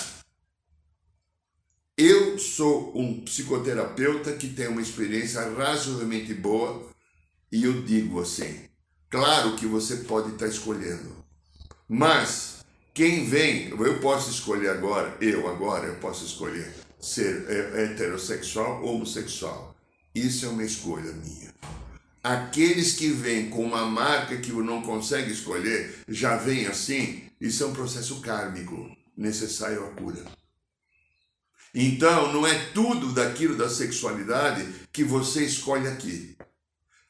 Eu 1.97 2.39
sou 2.39 2.99
um 2.99 3.21
psicoterapeuta 3.21 4.33
que 4.33 4.49
tem 4.49 4.69
uma 4.69 4.81
experiência 4.81 5.41
razoavelmente 5.51 6.33
boa 6.33 6.91
e 7.53 7.65
eu 7.65 7.83
digo 7.83 8.21
assim: 8.21 8.65
claro 9.09 9.55
que 9.57 9.67
você 9.67 9.97
pode 9.99 10.33
estar 10.33 10.47
escolhendo, 10.47 11.15
mas 11.89 12.60
quem 12.93 13.25
vem, 13.25 13.69
eu 13.71 14.01
posso 14.01 14.31
escolher 14.31 14.71
agora, 14.71 15.17
eu 15.21 15.49
agora, 15.49 15.87
eu 15.87 15.97
posso 15.97 16.25
escolher 16.25 16.73
ser 16.99 17.47
heterossexual 17.75 18.83
ou 18.83 18.97
homossexual. 18.97 19.75
Isso 20.15 20.45
é 20.45 20.49
uma 20.49 20.65
escolha 20.65 21.13
minha. 21.13 21.55
Aqueles 22.23 22.93
que 22.93 23.09
vêm 23.09 23.49
com 23.49 23.65
uma 23.65 23.87
marca 23.87 24.37
que 24.37 24.53
não 24.53 24.83
consegue 24.83 25.33
escolher, 25.33 26.03
já 26.09 26.37
vem 26.37 26.67
assim, 26.67 27.23
isso 27.41 27.63
é 27.63 27.67
um 27.67 27.73
processo 27.73 28.21
kármico 28.21 28.91
necessário 29.17 29.87
à 29.87 29.91
cura. 29.91 30.23
Então, 31.75 32.33
não 32.33 32.47
é 32.47 32.55
tudo 32.75 33.13
daquilo 33.13 33.57
da 33.57 33.71
sexualidade 33.71 34.67
que 34.93 35.05
você 35.05 35.45
escolhe 35.45 35.87
aqui. 35.87 36.37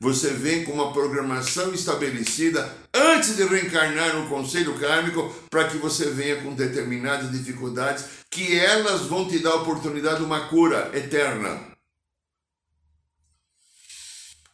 Você 0.03 0.33
vem 0.33 0.65
com 0.65 0.73
uma 0.73 0.95
programação 0.95 1.75
estabelecida 1.75 2.75
antes 2.95 3.37
de 3.37 3.45
reencarnar 3.45 4.17
no 4.17 4.31
conselho 4.31 4.79
kármico 4.81 5.29
para 5.51 5.69
que 5.69 5.77
você 5.77 6.11
venha 6.11 6.43
com 6.43 6.55
determinadas 6.55 7.31
dificuldades 7.31 8.07
que 8.31 8.59
elas 8.59 9.03
vão 9.03 9.29
te 9.29 9.39
dar 9.41 9.51
a 9.51 9.57
oportunidade 9.57 10.21
de 10.21 10.25
uma 10.25 10.49
cura 10.49 10.91
eterna. 10.97 11.77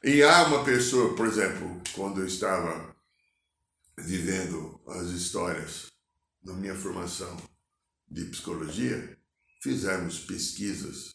E 0.02 0.20
há 0.20 0.48
uma 0.48 0.64
pessoa, 0.64 1.14
por 1.14 1.28
exemplo, 1.28 1.80
quando 1.92 2.20
eu 2.20 2.26
estava 2.26 2.94
vivendo 3.96 4.80
as 4.88 5.06
histórias 5.10 5.92
na 6.42 6.54
minha 6.54 6.74
formação 6.74 7.36
de 8.08 8.24
psicologia, 8.24 9.16
fizemos 9.62 10.18
pesquisas 10.18 11.14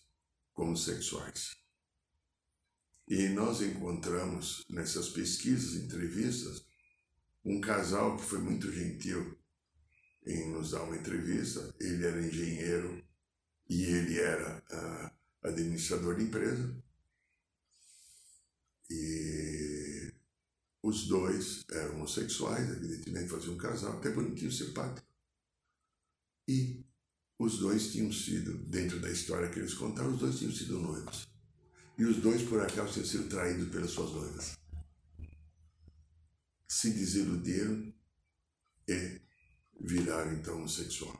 com 0.53 0.71
os 0.71 0.85
sexuais. 0.85 1.60
E 3.11 3.27
nós 3.27 3.59
encontramos 3.59 4.63
nessas 4.69 5.09
pesquisas, 5.09 5.73
entrevistas, 5.73 6.65
um 7.43 7.59
casal 7.59 8.15
que 8.15 8.23
foi 8.23 8.39
muito 8.39 8.71
gentil 8.71 9.37
em 10.25 10.49
nos 10.53 10.71
dar 10.71 10.83
uma 10.83 10.95
entrevista. 10.95 11.75
Ele 11.77 12.05
era 12.05 12.25
engenheiro 12.25 13.03
e 13.69 13.83
ele 13.83 14.17
era 14.17 14.63
uh, 14.71 15.45
administrador 15.45 16.15
de 16.15 16.23
empresa. 16.23 16.73
E 18.89 20.13
os 20.81 21.05
dois 21.09 21.65
eram 21.69 21.95
homossexuais, 21.95 22.69
evidentemente 22.69 23.27
faziam 23.27 23.55
um 23.55 23.57
casal, 23.57 23.97
até 23.97 24.09
bonitinho, 24.09 24.53
simpático. 24.53 25.05
E 26.47 26.85
os 27.37 27.59
dois 27.59 27.91
tinham 27.91 28.09
sido, 28.13 28.57
dentro 28.69 29.01
da 29.01 29.11
história 29.11 29.49
que 29.49 29.59
eles 29.59 29.73
contaram, 29.73 30.13
os 30.13 30.19
dois 30.19 30.39
tinham 30.39 30.53
sido 30.53 30.79
noivos. 30.79 31.29
E 32.01 32.03
os 32.03 32.17
dois, 32.17 32.41
por 32.41 32.59
acaso, 32.59 32.93
tinham 32.93 33.05
sido 33.05 33.29
traídos 33.29 33.69
pelas 33.69 33.91
suas 33.91 34.11
noivas. 34.11 34.57
Se 36.67 36.89
desiludiram 36.89 37.93
e 38.87 39.21
viraram 39.79 40.33
então 40.33 40.55
homossexual. 40.55 41.15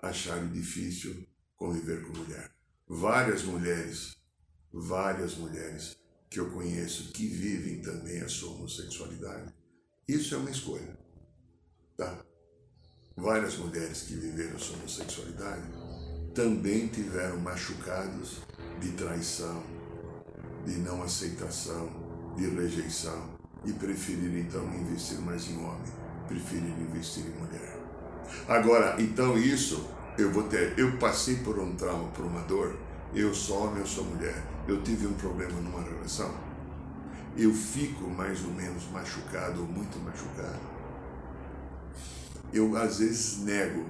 Acharam 0.00 0.50
difícil 0.50 1.24
conviver 1.54 2.04
com 2.04 2.18
mulher. 2.18 2.52
Várias 2.88 3.44
mulheres, 3.44 4.16
várias 4.72 5.36
mulheres 5.36 5.96
que 6.28 6.40
eu 6.40 6.50
conheço 6.50 7.12
que 7.12 7.28
vivem 7.28 7.80
também 7.80 8.20
a 8.20 8.28
sua 8.28 8.50
homossexualidade. 8.54 9.54
Isso 10.08 10.34
é 10.34 10.38
uma 10.38 10.50
escolha. 10.50 10.98
Tá? 11.96 12.26
Várias 13.16 13.56
mulheres 13.58 14.02
que 14.02 14.14
viveram 14.16 14.56
a 14.56 14.58
sua 14.58 14.76
homossexualidade 14.76 15.68
também 16.34 16.88
tiveram 16.88 17.38
machucados 17.38 18.38
de 18.80 18.90
traição, 18.92 19.79
de 20.66 20.78
não 20.78 21.02
aceitação, 21.02 21.88
de 22.36 22.48
rejeição 22.48 23.38
e 23.64 23.72
preferiram 23.72 24.38
então 24.38 24.64
investir 24.74 25.18
mais 25.20 25.48
em 25.48 25.56
homem, 25.58 25.92
preferiram 26.28 26.80
investir 26.80 27.24
em 27.24 27.38
mulher. 27.38 27.78
Agora, 28.48 29.00
então 29.00 29.36
isso 29.36 29.88
eu 30.18 30.30
vou 30.30 30.44
ter, 30.44 30.78
eu 30.78 30.96
passei 30.98 31.36
por 31.36 31.58
um 31.58 31.74
trauma, 31.74 32.08
por 32.08 32.24
uma 32.24 32.42
dor, 32.42 32.76
eu 33.14 33.34
sou 33.34 33.66
homem, 33.66 33.80
eu 33.80 33.86
sou 33.86 34.04
mulher 34.04 34.50
eu 34.70 34.82
tive 34.82 35.06
um 35.06 35.14
problema 35.14 35.60
numa 35.60 35.82
relação, 35.82 36.32
eu 37.36 37.52
fico 37.52 38.08
mais 38.08 38.44
ou 38.44 38.52
menos 38.52 38.88
machucado 38.90 39.62
ou 39.62 39.66
muito 39.66 39.98
machucado. 39.98 40.60
Eu 42.52 42.76
às 42.76 42.98
vezes 42.98 43.38
nego 43.38 43.86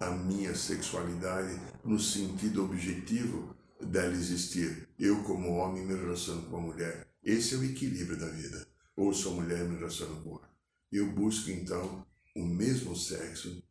a 0.00 0.10
minha 0.10 0.54
sexualidade 0.54 1.58
no 1.84 1.98
sentido 1.98 2.64
objetivo 2.64 3.54
dela 3.86 4.12
existir. 4.14 4.88
Eu, 4.98 5.22
como 5.22 5.52
homem, 5.54 5.84
me 5.84 5.94
relaciono 5.94 6.42
com 6.42 6.56
a 6.56 6.60
mulher. 6.60 7.06
Esse 7.22 7.54
é 7.54 7.58
o 7.58 7.64
equilíbrio 7.64 8.18
da 8.18 8.28
vida. 8.28 8.66
Ou 8.96 9.12
sou 9.12 9.34
mulher 9.34 9.64
e 9.64 9.68
me 9.68 9.76
relaciono 9.76 10.20
com 10.22 10.30
ela. 10.30 10.50
Eu 10.90 11.10
busco 11.12 11.50
então 11.50 12.06
o 12.36 12.44
mesmo 12.44 12.96
sexo 12.96 13.62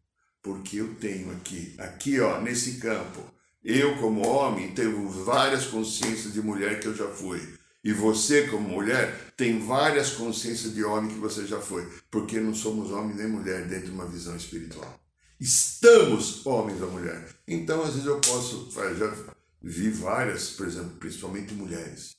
porque 0.44 0.78
eu 0.78 0.96
tenho 0.96 1.32
aqui, 1.32 1.74
aqui 1.78 2.20
ó, 2.20 2.42
nesse 2.42 2.74
campo, 2.74 3.24
eu, 3.64 3.98
como 3.98 4.28
homem, 4.28 4.74
tenho 4.74 5.08
várias 5.08 5.66
consciências 5.68 6.34
de 6.34 6.42
mulher 6.42 6.82
que 6.82 6.88
eu 6.88 6.94
já 6.94 7.08
fui. 7.08 7.42
E 7.82 7.94
você, 7.94 8.48
como 8.48 8.68
mulher, 8.68 9.34
tem 9.38 9.66
várias 9.66 10.12
consciências 10.12 10.74
de 10.74 10.84
homem 10.84 11.10
que 11.10 11.20
você 11.20 11.48
já 11.48 11.62
foi. 11.62 11.88
Porque 12.12 12.42
não 12.42 12.54
somos 12.54 12.92
homem 12.92 13.16
nem 13.16 13.28
mulher 13.28 13.66
dentro 13.68 13.88
de 13.88 13.92
uma 13.92 14.06
visão 14.06 14.36
espiritual. 14.36 15.00
Estamos 15.40 16.46
homens 16.46 16.82
ou 16.82 16.92
mulher. 16.92 17.26
Então, 17.48 17.82
às 17.82 17.94
vezes, 17.94 18.06
eu 18.06 18.20
posso. 18.20 18.70
Já 18.98 19.16
vi 19.64 19.90
várias, 19.90 20.50
por 20.50 20.68
exemplo, 20.68 20.98
principalmente 20.98 21.54
mulheres 21.54 22.18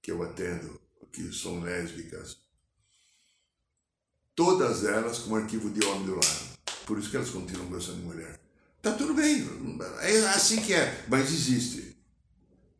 que 0.00 0.12
eu 0.12 0.22
atendo, 0.22 0.80
que 1.12 1.32
são 1.32 1.60
lésbicas. 1.60 2.38
Todas 4.34 4.84
elas 4.84 5.18
com 5.18 5.34
arquivo 5.34 5.70
de 5.70 5.84
homem 5.84 6.06
do 6.06 6.14
lado. 6.14 6.54
Por 6.86 6.98
isso 6.98 7.10
que 7.10 7.16
elas 7.16 7.30
continuam 7.30 7.68
gostando 7.68 7.98
de 7.98 8.04
mulher. 8.04 8.40
Tá 8.80 8.92
tudo 8.92 9.14
bem, 9.14 9.48
é 10.02 10.18
assim 10.28 10.60
que 10.60 10.74
é, 10.74 11.04
mas 11.08 11.32
existe. 11.32 11.96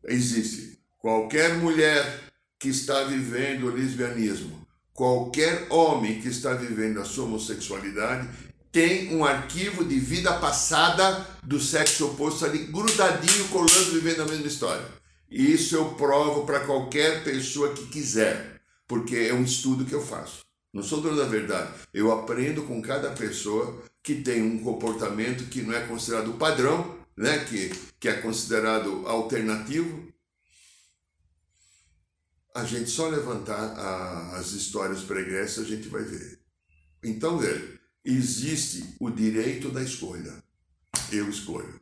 Existe. 0.03 0.79
Qualquer 0.99 1.55
mulher 1.55 2.31
que 2.59 2.69
está 2.69 3.03
vivendo 3.03 3.65
o 3.65 3.73
lesbianismo, 3.73 4.65
qualquer 4.93 5.67
homem 5.71 6.21
que 6.21 6.27
está 6.27 6.53
vivendo 6.53 7.01
a 7.01 7.05
sua 7.05 7.25
homossexualidade, 7.25 8.29
tem 8.75 9.15
um 9.15 9.23
arquivo 9.23 9.85
de 9.85 9.97
vida 9.97 10.37
passada 10.37 11.25
do 11.41 11.61
sexo 11.61 12.07
oposto 12.07 12.43
ali, 12.43 12.65
grudadinho, 12.65 13.47
colando, 13.47 13.91
vivendo 13.93 14.23
a 14.23 14.25
mesma 14.25 14.47
história. 14.47 14.85
Isso 15.31 15.77
eu 15.77 15.93
provo 15.93 16.45
para 16.45 16.59
qualquer 16.59 17.23
pessoa 17.23 17.73
que 17.73 17.87
quiser, 17.87 18.59
porque 18.85 19.15
é 19.15 19.33
um 19.33 19.45
estudo 19.45 19.85
que 19.85 19.93
eu 19.93 20.05
faço. 20.05 20.41
Não 20.73 20.83
sou 20.83 20.99
dono 20.99 21.15
da 21.15 21.23
verdade. 21.23 21.71
Eu 21.93 22.11
aprendo 22.11 22.63
com 22.63 22.81
cada 22.81 23.11
pessoa 23.11 23.81
que 24.03 24.15
tem 24.15 24.41
um 24.41 24.61
comportamento 24.61 25.45
que 25.45 25.61
não 25.61 25.73
é 25.73 25.87
considerado 25.87 26.33
padrão, 26.33 26.97
né? 27.15 27.45
que, 27.45 27.71
que 27.97 28.09
é 28.09 28.19
considerado 28.19 29.07
alternativo. 29.07 30.05
A 32.53 32.65
gente 32.65 32.89
só 32.89 33.07
levantar 33.07 33.55
a, 33.55 34.35
as 34.35 34.51
histórias 34.51 34.99
pregressas, 34.99 35.63
a 35.63 35.67
gente 35.69 35.87
vai 35.87 36.03
ver. 36.03 36.41
Então, 37.01 37.37
veja, 37.37 37.75
existe 38.05 38.95
o 38.99 39.09
direito 39.09 39.69
da 39.69 39.81
escolha. 39.81 40.33
Eu 41.11 41.27
escolho. 41.29 41.79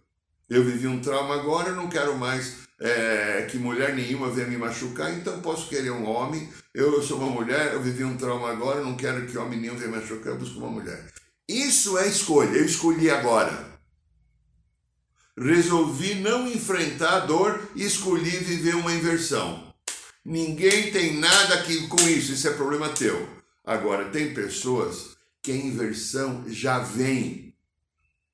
Eu 0.50 0.64
vivi 0.64 0.88
um 0.88 1.02
trauma 1.02 1.36
agora, 1.36 1.70
eu 1.70 1.76
não 1.76 1.90
quero 1.90 2.18
mais 2.18 2.64
é, 2.80 3.48
que 3.50 3.58
mulher 3.58 3.96
nenhuma 3.96 4.30
venha 4.30 4.48
me 4.48 4.58
machucar, 4.58 5.14
então 5.14 5.42
posso 5.42 5.68
querer 5.68 5.92
um 5.92 6.06
homem. 6.06 6.50
Eu, 6.74 6.94
eu 6.94 7.04
sou 7.04 7.18
uma 7.18 7.30
mulher, 7.30 7.74
eu 7.74 7.82
vivi 7.82 8.04
um 8.04 8.18
trauma 8.18 8.50
agora, 8.50 8.80
eu 8.80 8.86
não 8.86 8.96
quero 8.96 9.26
que 9.26 9.38
homem 9.38 9.60
nenhum 9.60 9.76
venha 9.76 9.90
me 9.90 9.98
machucar, 9.98 10.34
eu 10.34 10.40
busco 10.40 10.60
uma 10.60 10.70
mulher. 10.70 11.12
Isso 11.48 11.98
é 11.98 12.08
escolha, 12.08 12.58
eu 12.58 12.66
escolhi 12.66 13.10
agora. 13.10 13.74
Resolvi 15.38 16.16
não 16.16 16.48
enfrentar 16.48 17.18
a 17.18 17.20
dor 17.26 17.70
e 17.76 17.84
escolhi 17.84 18.30
viver 18.30 18.76
uma 18.76 18.94
inversão. 18.94 19.74
Ninguém 20.24 20.92
tem 20.92 21.18
nada 21.18 21.56
aqui 21.56 21.88
com 21.88 22.02
isso, 22.08 22.32
isso 22.32 22.48
é 22.48 22.54
problema 22.54 22.90
teu. 22.90 23.28
Agora, 23.66 24.10
tem 24.10 24.34
pessoas 24.34 25.18
que 25.44 25.52
a 25.52 25.56
inversão 25.56 26.46
já 26.48 26.80
vem, 26.80 27.54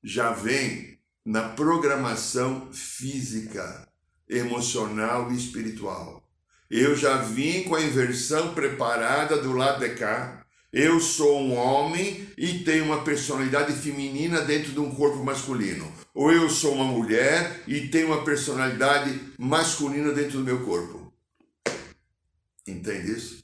já 0.03 0.31
vem 0.31 0.99
na 1.25 1.49
programação 1.49 2.71
física, 2.71 3.89
emocional 4.29 5.31
e 5.31 5.35
espiritual. 5.35 6.23
Eu 6.69 6.95
já 6.95 7.17
vim 7.17 7.63
com 7.63 7.73
a 7.73 7.81
inversão 7.81 8.53
preparada 8.53 9.41
do 9.41 9.53
lado 9.53 9.79
de 9.79 9.95
cá, 9.95 10.45
Eu 10.71 10.99
sou 10.99 11.41
um 11.41 11.55
homem 11.57 12.27
e 12.37 12.59
tenho 12.59 12.85
uma 12.85 13.03
personalidade 13.03 13.73
feminina 13.73 14.39
dentro 14.41 14.71
de 14.71 14.79
um 14.79 14.93
corpo 14.93 15.23
masculino. 15.23 15.91
Ou 16.13 16.31
eu 16.31 16.47
sou 16.47 16.75
uma 16.75 16.83
mulher 16.83 17.63
e 17.65 17.87
tenho 17.87 18.05
uma 18.05 18.23
personalidade 18.23 19.19
masculina 19.35 20.11
dentro 20.11 20.37
do 20.37 20.43
meu 20.43 20.63
corpo. 20.63 21.11
Entende 22.67 23.13
isso? 23.13 23.43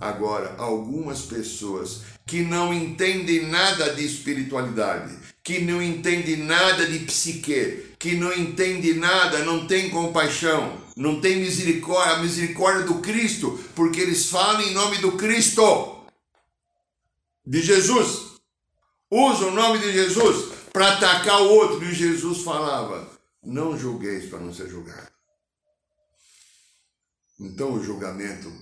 Agora, 0.00 0.54
algumas 0.56 1.22
pessoas 1.22 2.04
que 2.28 2.42
não 2.42 2.74
entendem 2.74 3.46
nada 3.46 3.94
de 3.94 4.04
espiritualidade, 4.04 5.18
que 5.42 5.60
não 5.60 5.82
entendem 5.82 6.36
nada 6.36 6.86
de 6.86 6.98
psique, 6.98 7.94
que 7.98 8.16
não 8.16 8.30
entendem 8.34 8.94
nada, 8.94 9.46
não 9.46 9.66
tem 9.66 9.88
compaixão, 9.88 10.78
não 10.94 11.22
tem 11.22 11.36
misericórdia, 11.36 12.16
a 12.16 12.18
misericórdia 12.18 12.84
do 12.84 13.00
Cristo, 13.00 13.58
porque 13.74 13.98
eles 13.98 14.26
falam 14.26 14.60
em 14.60 14.74
nome 14.74 14.98
do 14.98 15.12
Cristo, 15.12 16.04
de 17.46 17.62
Jesus. 17.62 18.38
Usam 19.10 19.48
o 19.48 19.54
nome 19.54 19.78
de 19.78 19.90
Jesus 19.90 20.52
para 20.70 20.92
atacar 20.92 21.40
o 21.40 21.48
outro. 21.48 21.82
E 21.82 21.94
Jesus 21.94 22.42
falava: 22.42 23.10
Não 23.42 23.78
julgueis 23.78 24.28
para 24.28 24.38
não 24.38 24.52
ser 24.52 24.68
julgado. 24.68 25.08
Então 27.40 27.72
o 27.72 27.82
julgamento 27.82 28.52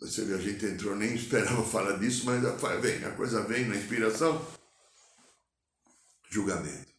você 0.00 0.24
vê, 0.24 0.34
a 0.34 0.38
gente 0.38 0.64
entrou, 0.64 0.96
nem 0.96 1.14
esperava 1.16 1.62
falar 1.62 1.98
disso, 1.98 2.24
mas 2.24 2.42
vem, 2.80 3.04
a 3.04 3.14
coisa 3.14 3.42
vem 3.42 3.68
na 3.68 3.76
inspiração. 3.76 4.44
Julgamento. 6.30 6.90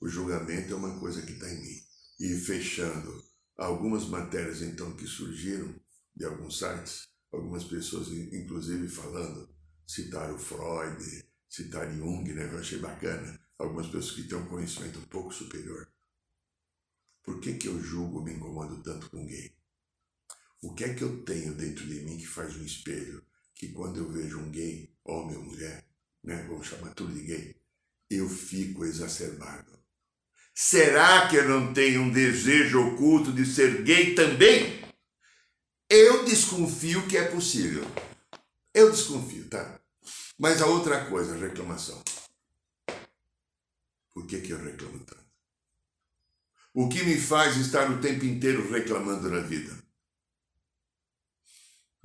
O 0.00 0.08
julgamento 0.08 0.72
é 0.72 0.76
uma 0.76 0.98
coisa 1.00 1.22
que 1.22 1.32
está 1.32 1.48
em 1.48 1.60
mim. 1.60 1.82
E 2.20 2.34
fechando 2.34 3.24
algumas 3.56 4.06
matérias 4.06 4.62
então 4.62 4.94
que 4.94 5.06
surgiram 5.06 5.74
de 6.14 6.24
alguns 6.24 6.58
sites, 6.58 7.08
algumas 7.32 7.64
pessoas 7.64 8.08
inclusive 8.08 8.88
falando, 8.88 9.48
citaram 9.86 10.38
Freud, 10.38 11.26
citaram 11.48 11.94
Jung, 11.94 12.32
né, 12.32 12.48
que 12.48 12.54
eu 12.54 12.60
achei 12.60 12.78
bacana, 12.78 13.40
algumas 13.58 13.86
pessoas 13.86 14.12
que 14.12 14.24
têm 14.24 14.38
um 14.38 14.46
conhecimento 14.46 14.98
um 14.98 15.04
pouco 15.04 15.32
superior. 15.32 15.88
Por 17.22 17.40
que, 17.40 17.54
que 17.54 17.68
eu 17.68 17.82
julgo, 17.82 18.22
me 18.22 18.32
incomodo 18.32 18.82
tanto 18.82 19.10
com 19.10 19.26
gay? 19.26 19.56
O 20.62 20.74
que 20.74 20.84
é 20.84 20.94
que 20.94 21.02
eu 21.02 21.22
tenho 21.22 21.54
dentro 21.54 21.86
de 21.86 22.00
mim 22.00 22.16
que 22.16 22.26
faz 22.26 22.56
um 22.56 22.64
espelho? 22.64 23.24
Que 23.54 23.68
quando 23.68 23.98
eu 23.98 24.10
vejo 24.10 24.38
um 24.38 24.50
gay, 24.50 24.94
homem 25.04 25.36
ou 25.36 25.44
mulher, 25.44 25.86
né, 26.22 26.44
vamos 26.48 26.66
chamar 26.66 26.94
tudo 26.94 27.14
de 27.14 27.22
gay, 27.22 27.56
eu 28.10 28.28
fico 28.28 28.84
exacerbado. 28.84 29.76
Será 30.54 31.28
que 31.28 31.36
eu 31.36 31.48
não 31.48 31.72
tenho 31.72 32.00
um 32.02 32.10
desejo 32.10 32.80
oculto 32.80 33.32
de 33.32 33.44
ser 33.44 33.82
gay 33.82 34.14
também? 34.14 34.82
Eu 35.88 36.24
desconfio 36.24 37.06
que 37.06 37.16
é 37.16 37.30
possível. 37.30 37.84
Eu 38.74 38.90
desconfio, 38.90 39.48
tá? 39.48 39.80
Mas 40.38 40.60
a 40.60 40.66
outra 40.66 41.06
coisa, 41.06 41.34
a 41.34 41.38
reclamação. 41.38 42.02
Por 44.12 44.26
que, 44.26 44.40
que 44.40 44.50
eu 44.50 44.62
reclamo 44.62 44.98
tanto? 45.00 45.26
O 46.72 46.88
que 46.88 47.02
me 47.04 47.18
faz 47.18 47.56
estar 47.56 47.90
o 47.90 48.00
tempo 48.00 48.24
inteiro 48.24 48.70
reclamando 48.70 49.30
na 49.30 49.40
vida? 49.40 49.85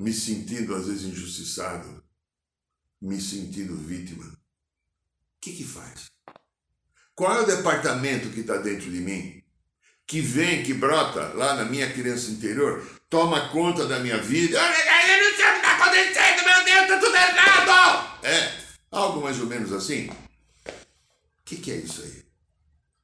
Me 0.02 0.12
sentindo 0.12 0.74
às 0.74 0.88
vezes 0.88 1.04
injustiçado, 1.04 2.04
me 3.00 3.22
sentindo 3.22 3.78
vítima. 3.78 4.26
O 4.26 4.38
que 5.40 5.54
que 5.54 5.64
faz? 5.64 6.10
Qual 7.14 7.32
é 7.38 7.42
o 7.42 7.46
departamento 7.46 8.32
que 8.32 8.40
está 8.40 8.58
dentro 8.58 8.90
de 8.90 9.00
mim? 9.00 9.44
Que 10.08 10.20
vem, 10.20 10.64
que 10.64 10.74
brota 10.74 11.34
lá 11.36 11.56
na 11.56 11.66
minha 11.66 11.94
criança 11.94 12.32
interior, 12.32 12.84
toma 13.12 13.50
conta 13.50 13.86
da 13.88 14.00
minha 14.00 14.18
vida. 14.18 14.58
Eu 14.58 14.68
não 14.68 15.38
sei 15.38 15.46
o 15.46 15.52
que 15.52 15.60
está 15.60 15.78
acontecendo, 15.78 16.46
meu 16.46 16.66
Deus, 16.66 16.82
está 16.82 17.00
tudo 17.00 17.16
errado! 17.16 18.26
É, 18.26 18.64
algo 18.90 19.22
mais 19.22 19.40
ou 19.40 19.46
menos 19.46 19.72
assim. 19.72 20.10
O 20.10 21.44
que, 21.46 21.58
que 21.58 21.72
é 21.72 21.76
isso 21.76 22.02
aí? 22.02 22.26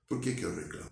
Por 0.10 0.20
que, 0.20 0.34
que 0.34 0.44
eu 0.44 0.56
reclamo? 0.56 0.92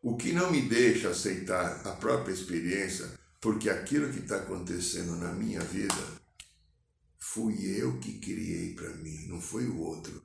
O 0.00 0.16
que 0.16 0.32
não 0.32 0.50
me 0.50 0.62
deixa 0.62 1.10
aceitar 1.10 1.86
a 1.86 1.92
própria 1.92 2.32
experiência 2.32 3.19
porque 3.40 3.70
aquilo 3.70 4.12
que 4.12 4.18
está 4.18 4.36
acontecendo 4.36 5.16
na 5.16 5.32
minha 5.32 5.60
vida 5.60 6.20
fui 7.18 7.80
eu 7.80 7.98
que 7.98 8.18
criei 8.18 8.74
para 8.74 8.90
mim, 8.96 9.26
não 9.28 9.40
foi 9.40 9.66
o 9.66 9.78
outro. 9.78 10.22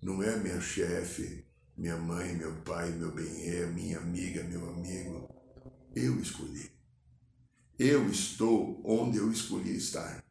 Não 0.00 0.22
é 0.22 0.36
minha 0.36 0.60
chefe, 0.60 1.44
minha 1.76 1.96
mãe, 1.96 2.34
meu 2.36 2.52
pai, 2.62 2.90
meu 2.90 3.10
bem 3.12 3.24
minha 3.72 3.98
amiga, 3.98 4.42
meu 4.44 4.68
amigo. 4.68 5.28
Eu 5.94 6.18
escolhi. 6.20 6.70
Eu 7.78 8.08
estou 8.08 8.80
onde 8.84 9.18
eu 9.18 9.30
escolhi 9.30 9.76
estar. 9.76 10.22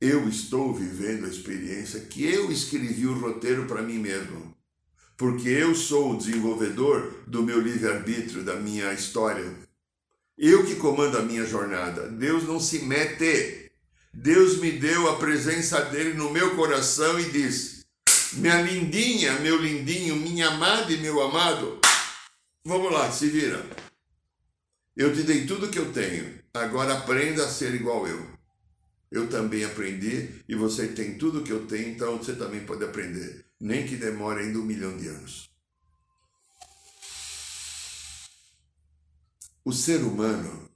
Eu 0.00 0.28
estou 0.28 0.74
vivendo 0.74 1.26
a 1.26 1.28
experiência 1.28 2.00
que 2.00 2.24
eu 2.24 2.50
escrevi 2.50 3.06
o 3.06 3.18
roteiro 3.18 3.66
para 3.66 3.82
mim 3.82 3.98
mesmo. 3.98 4.56
Porque 5.16 5.48
eu 5.48 5.74
sou 5.74 6.12
o 6.12 6.16
desenvolvedor 6.16 7.24
do 7.26 7.42
meu 7.42 7.60
livre-arbítrio, 7.60 8.42
da 8.42 8.56
minha 8.56 8.92
história, 8.94 9.54
eu 10.42 10.64
que 10.64 10.76
comando 10.76 11.18
a 11.18 11.22
minha 11.22 11.44
jornada. 11.44 12.08
Deus 12.08 12.44
não 12.44 12.58
se 12.58 12.78
mete. 12.80 13.70
Deus 14.12 14.56
me 14.56 14.72
deu 14.72 15.08
a 15.10 15.16
presença 15.16 15.82
dele 15.82 16.14
no 16.14 16.30
meu 16.30 16.56
coração 16.56 17.20
e 17.20 17.30
diz: 17.30 17.84
Minha 18.32 18.62
lindinha, 18.62 19.38
meu 19.40 19.58
lindinho, 19.58 20.16
minha 20.16 20.48
amada 20.48 20.90
e 20.90 20.96
meu 20.96 21.20
amado, 21.20 21.78
vamos 22.64 22.90
lá, 22.90 23.12
se 23.12 23.28
vira. 23.28 23.64
Eu 24.96 25.14
te 25.14 25.22
dei 25.22 25.46
tudo 25.46 25.68
que 25.68 25.78
eu 25.78 25.92
tenho. 25.92 26.40
Agora 26.54 26.94
aprenda 26.94 27.44
a 27.44 27.48
ser 27.48 27.74
igual 27.74 28.08
eu. 28.08 28.26
Eu 29.12 29.28
também 29.28 29.64
aprendi 29.64 30.42
e 30.48 30.54
você 30.54 30.88
tem 30.88 31.18
tudo 31.18 31.42
que 31.42 31.52
eu 31.52 31.66
tenho, 31.66 31.90
então 31.90 32.16
você 32.16 32.32
também 32.32 32.64
pode 32.64 32.82
aprender. 32.82 33.44
Nem 33.60 33.86
que 33.86 33.96
demore 33.96 34.40
ainda 34.40 34.58
um 34.58 34.64
milhão 34.64 34.96
de 34.96 35.06
anos. 35.06 35.49
O 39.62 39.74
ser 39.74 40.02
humano, 40.02 40.70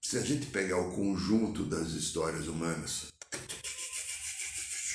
se 0.00 0.16
a 0.16 0.20
gente 0.20 0.46
pegar 0.46 0.78
o 0.78 0.92
conjunto 0.92 1.64
das 1.64 1.88
histórias 1.88 2.46
humanas, 2.46 3.08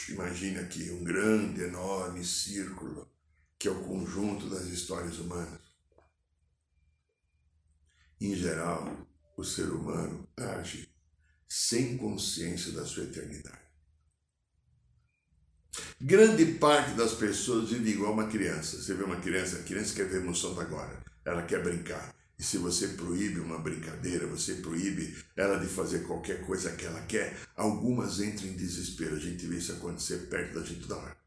imagine 0.08 0.60
aqui 0.60 0.90
um 0.90 1.04
grande, 1.04 1.64
enorme 1.64 2.24
círculo, 2.24 3.12
que 3.60 3.68
é 3.68 3.72
o 3.72 3.84
conjunto 3.84 4.50
das 4.50 4.68
histórias 4.68 5.20
humanas. 5.20 5.60
Em 8.22 8.34
geral, 8.34 9.06
o 9.36 9.44
ser 9.44 9.70
humano 9.70 10.26
age 10.38 10.90
sem 11.50 11.98
consciência 11.98 12.72
da 12.72 12.86
sua 12.86 13.04
eternidade. 13.04 13.66
Grande 16.00 16.54
parte 16.54 16.92
das 16.92 17.14
pessoas 17.16 17.70
vive 17.70 17.92
igual 17.92 18.14
uma 18.14 18.30
criança. 18.30 18.82
Você 18.82 18.94
vê 18.94 19.04
uma 19.04 19.20
criança, 19.20 19.58
a 19.58 19.64
criança 19.64 19.94
quer 19.94 20.08
ver 20.08 20.22
emoção 20.22 20.58
agora, 20.58 21.04
ela 21.26 21.44
quer 21.44 21.62
brincar. 21.62 22.16
E 22.38 22.44
se 22.44 22.58
você 22.58 22.90
proíbe 22.90 23.40
uma 23.40 23.60
brincadeira, 23.60 24.28
você 24.28 24.56
proíbe 24.56 25.16
ela 25.36 25.58
de 25.58 25.68
fazer 25.68 26.00
qualquer 26.00 26.46
coisa 26.46 26.72
que 26.72 26.86
ela 26.86 27.02
quer, 27.02 27.38
algumas 27.56 28.20
entram 28.20 28.48
em 28.48 28.54
desespero. 28.54 29.16
A 29.16 29.20
gente 29.20 29.46
vê 29.48 29.56
isso 29.58 29.72
acontecer 29.72 30.28
perto 30.28 30.60
da 30.60 30.66
gente 30.66 30.82
toda 30.82 30.98
hora. 30.98 31.18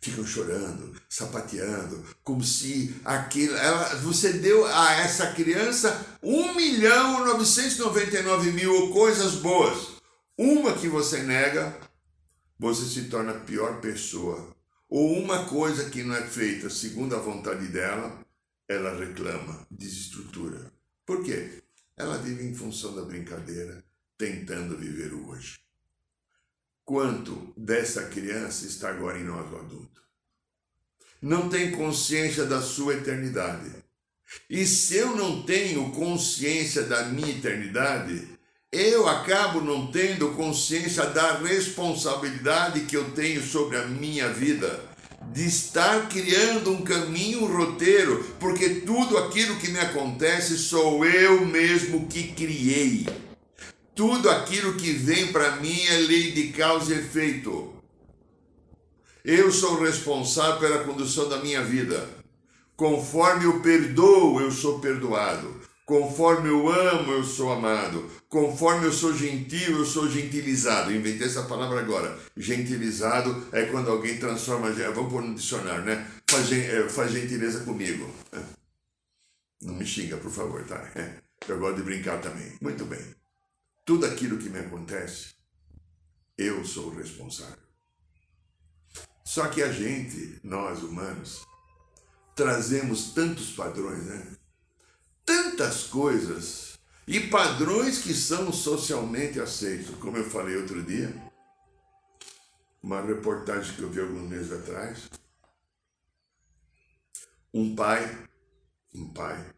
Ficam 0.00 0.26
chorando, 0.26 0.94
sapateando, 1.08 2.04
como 2.22 2.42
se 2.42 2.94
aquilo. 3.04 3.56
Ela, 3.56 3.94
você 3.96 4.32
deu 4.32 4.66
a 4.66 4.92
essa 4.94 5.32
criança 5.32 6.04
1 6.22 6.54
milhão 6.54 7.24
999 7.24 8.52
mil 8.52 8.90
coisas 8.90 9.36
boas. 9.36 9.96
Uma 10.36 10.74
que 10.74 10.88
você 10.88 11.22
nega, 11.22 11.76
você 12.58 12.84
se 12.84 13.08
torna 13.08 13.32
a 13.32 13.40
pior 13.40 13.80
pessoa. 13.80 14.54
Ou 14.88 15.18
uma 15.18 15.46
coisa 15.46 15.90
que 15.90 16.02
não 16.02 16.14
é 16.14 16.22
feita 16.22 16.68
segundo 16.68 17.16
a 17.16 17.20
vontade 17.20 17.66
dela, 17.68 18.25
ela 18.68 18.98
reclama 18.98 19.66
desestrutura. 19.70 20.72
Por 21.04 21.24
quê? 21.24 21.62
Ela 21.96 22.18
vive 22.18 22.44
em 22.44 22.54
função 22.54 22.94
da 22.94 23.02
brincadeira, 23.02 23.84
tentando 24.18 24.76
viver 24.76 25.12
o 25.12 25.28
hoje. 25.30 25.58
Quanto 26.84 27.52
dessa 27.56 28.04
criança 28.04 28.66
está 28.66 28.90
agora 28.90 29.18
em 29.18 29.24
nós, 29.24 29.50
o 29.52 29.56
adulto? 29.56 30.02
Não 31.22 31.48
tem 31.48 31.72
consciência 31.72 32.44
da 32.44 32.60
sua 32.60 32.94
eternidade. 32.94 33.72
E 34.50 34.66
se 34.66 34.96
eu 34.96 35.16
não 35.16 35.42
tenho 35.42 35.90
consciência 35.92 36.82
da 36.82 37.04
minha 37.04 37.30
eternidade, 37.30 38.28
eu 38.70 39.08
acabo 39.08 39.60
não 39.60 39.90
tendo 39.90 40.34
consciência 40.34 41.06
da 41.06 41.38
responsabilidade 41.38 42.80
que 42.82 42.96
eu 42.96 43.12
tenho 43.12 43.42
sobre 43.42 43.78
a 43.78 43.86
minha 43.86 44.32
vida 44.32 44.95
de 45.32 45.46
estar 45.46 46.08
criando 46.08 46.72
um 46.72 46.82
caminho, 46.82 47.44
um 47.44 47.56
roteiro, 47.56 48.24
porque 48.40 48.68
tudo 48.80 49.18
aquilo 49.18 49.56
que 49.56 49.70
me 49.70 49.78
acontece 49.78 50.56
sou 50.58 51.04
eu 51.04 51.44
mesmo 51.44 52.06
que 52.06 52.32
criei. 52.32 53.06
Tudo 53.94 54.28
aquilo 54.28 54.74
que 54.74 54.92
vem 54.92 55.32
para 55.32 55.56
mim 55.56 55.80
é 55.86 55.98
lei 55.98 56.32
de 56.32 56.48
causa 56.48 56.94
e 56.94 56.98
efeito. 56.98 57.74
Eu 59.24 59.50
sou 59.50 59.82
responsável 59.82 60.60
pela 60.60 60.84
condução 60.84 61.28
da 61.28 61.38
minha 61.38 61.62
vida. 61.62 62.08
Conforme 62.76 63.44
eu 63.44 63.60
perdoo, 63.60 64.40
eu 64.40 64.52
sou 64.52 64.78
perdoado. 64.78 65.60
Conforme 65.86 66.48
eu 66.48 66.68
amo, 66.68 67.12
eu 67.12 67.24
sou 67.24 67.52
amado. 67.52 68.04
Conforme 68.36 68.84
eu 68.84 68.92
sou 68.92 69.16
gentil, 69.16 69.78
eu 69.78 69.86
sou 69.86 70.10
gentilizado. 70.10 70.92
inventei 70.92 71.26
essa 71.26 71.44
palavra 71.44 71.80
agora. 71.80 72.20
Gentilizado 72.36 73.48
é 73.50 73.64
quando 73.64 73.90
alguém 73.90 74.18
transforma. 74.18 74.70
Vamos 74.70 75.10
pôr 75.10 75.22
no 75.22 75.34
dicionário, 75.34 75.86
né? 75.86 76.06
Faz, 76.28 76.52
é, 76.52 76.86
faz 76.86 77.12
gentileza 77.12 77.64
comigo. 77.64 78.14
Não 79.62 79.72
me 79.72 79.86
xinga, 79.86 80.18
por 80.18 80.30
favor, 80.30 80.62
tá? 80.64 80.86
Eu 81.48 81.58
gosto 81.58 81.76
de 81.76 81.84
brincar 81.84 82.20
também. 82.20 82.52
Muito 82.60 82.84
bem. 82.84 83.00
Tudo 83.86 84.04
aquilo 84.04 84.36
que 84.36 84.50
me 84.50 84.58
acontece, 84.58 85.28
eu 86.36 86.62
sou 86.62 86.88
o 86.88 86.94
responsável. 86.94 87.56
Só 89.24 89.48
que 89.48 89.62
a 89.62 89.72
gente, 89.72 90.40
nós 90.44 90.82
humanos, 90.82 91.40
trazemos 92.34 93.12
tantos 93.14 93.52
padrões, 93.52 94.04
né? 94.04 94.26
Tantas 95.24 95.84
coisas 95.84 96.65
e 97.06 97.20
padrões 97.28 98.02
que 98.02 98.12
são 98.12 98.52
socialmente 98.52 99.40
aceitos. 99.40 99.94
Como 99.96 100.16
eu 100.16 100.24
falei 100.28 100.56
outro 100.56 100.82
dia, 100.82 101.14
uma 102.82 103.00
reportagem 103.00 103.74
que 103.76 103.82
eu 103.82 103.90
vi 103.90 104.00
alguns 104.00 104.28
meses 104.28 104.52
atrás, 104.52 105.08
um 107.54 107.74
pai, 107.74 108.28
um 108.94 109.12
pai, 109.12 109.54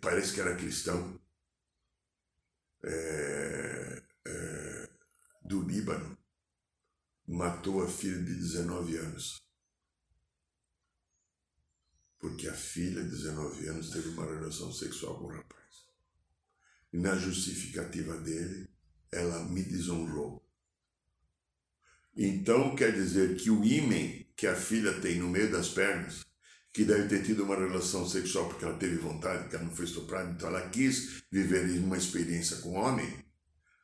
parece 0.00 0.32
que 0.32 0.40
era 0.40 0.56
cristão, 0.56 1.18
é, 2.84 4.02
é, 4.26 4.88
do 5.42 5.62
Líbano, 5.62 6.16
matou 7.26 7.82
a 7.82 7.88
filha 7.88 8.22
de 8.22 8.34
19 8.34 8.96
anos. 8.96 9.47
Porque 12.18 12.48
a 12.48 12.54
filha 12.54 13.02
de 13.02 13.10
19 13.10 13.68
anos 13.68 13.90
teve 13.90 14.08
uma 14.10 14.24
relação 14.24 14.72
sexual 14.72 15.18
com 15.18 15.24
o 15.24 15.32
rapaz. 15.32 15.58
E 16.92 16.98
na 16.98 17.16
justificativa 17.16 18.16
dele, 18.18 18.68
ela 19.12 19.44
me 19.44 19.62
desonrou. 19.62 20.44
Então 22.16 22.74
quer 22.74 22.92
dizer 22.92 23.36
que 23.36 23.50
o 23.50 23.64
ímen 23.64 24.28
que 24.36 24.46
a 24.46 24.54
filha 24.54 24.92
tem 25.00 25.18
no 25.18 25.28
meio 25.28 25.50
das 25.50 25.68
pernas, 25.68 26.24
que 26.72 26.84
deve 26.84 27.08
ter 27.08 27.24
tido 27.24 27.44
uma 27.44 27.56
relação 27.56 28.08
sexual 28.08 28.48
porque 28.48 28.64
ela 28.64 28.76
teve 28.76 28.96
vontade, 28.96 29.48
que 29.48 29.56
ela 29.56 29.64
não 29.64 29.74
foi 29.74 29.84
estuprada, 29.84 30.30
então 30.30 30.48
ela 30.48 30.68
quis 30.68 31.22
viver 31.30 31.64
uma 31.80 31.96
experiência 31.96 32.58
com 32.58 32.70
o 32.70 32.74
homem, 32.74 33.24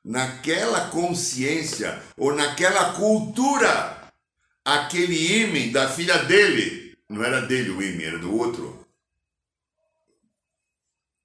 naquela 0.04 0.90
consciência 0.90 2.00
ou 2.16 2.34
naquela 2.34 2.92
cultura, 2.92 4.12
aquele 4.64 5.42
ímen 5.42 5.72
da 5.72 5.88
filha 5.88 6.18
dele, 6.24 6.83
não 7.14 7.22
era 7.22 7.40
dele 7.40 7.70
o 7.70 7.80
ímen, 7.80 8.04
era 8.04 8.18
do 8.18 8.34
outro, 8.34 8.84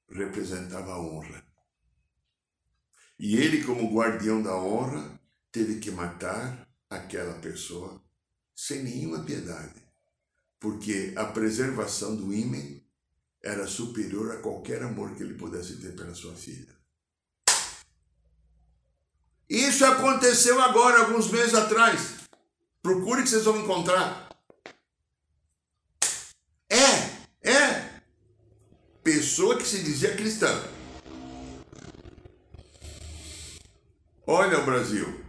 representava 0.08 0.94
a 0.94 1.00
honra. 1.00 1.44
E 3.18 3.36
ele, 3.36 3.64
como 3.64 3.92
guardião 3.92 4.42
da 4.42 4.56
honra, 4.56 5.20
teve 5.52 5.80
que 5.80 5.90
matar 5.90 6.70
aquela 6.90 7.40
pessoa 7.40 8.02
sem 8.56 8.84
nenhuma 8.84 9.24
piedade, 9.24 9.84
porque 10.60 11.14
a 11.16 11.26
preservação 11.26 12.16
do 12.16 12.32
ímen 12.32 12.86
era 13.42 13.66
superior 13.68 14.32
a 14.32 14.42
qualquer 14.42 14.84
amor 14.84 15.16
que 15.16 15.24
ele 15.24 15.34
pudesse 15.34 15.78
ter 15.78 15.96
pela 15.96 16.14
sua 16.14 16.36
filha. 16.36 16.78
Isso 19.50 19.84
aconteceu 19.84 20.62
agora, 20.62 21.00
alguns 21.00 21.32
meses 21.32 21.56
atrás. 21.56 22.20
Procure 22.84 23.24
que 23.24 23.30
vocês 23.30 23.46
vão 23.46 23.60
encontrar. 23.60 24.30
É, 26.70 27.50
é. 27.50 28.02
Pessoa 29.04 29.58
que 29.58 29.59
se 29.70 29.84
dizia 29.84 30.16
cristã. 30.16 30.50
Olha 34.26 34.60
o 34.60 34.66
Brasil. 34.66 35.24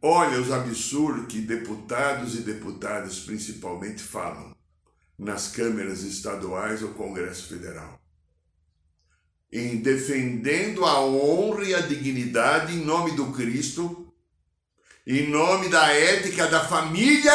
Olha 0.00 0.40
os 0.40 0.52
absurdos 0.52 1.26
que 1.26 1.40
deputados 1.40 2.36
e 2.36 2.42
deputadas 2.42 3.18
principalmente 3.20 4.02
falam 4.02 4.54
nas 5.18 5.48
câmeras 5.48 6.02
estaduais 6.02 6.82
ou 6.82 6.90
Congresso 6.90 7.48
Federal. 7.48 8.00
Em 9.50 9.78
defendendo 9.78 10.84
a 10.84 11.00
honra 11.00 11.64
e 11.64 11.74
a 11.74 11.80
dignidade 11.80 12.74
em 12.74 12.84
nome 12.84 13.16
do 13.16 13.32
Cristo, 13.32 14.12
em 15.04 15.28
nome 15.28 15.68
da 15.68 15.88
ética 15.88 16.46
da 16.46 16.64
família, 16.64 17.32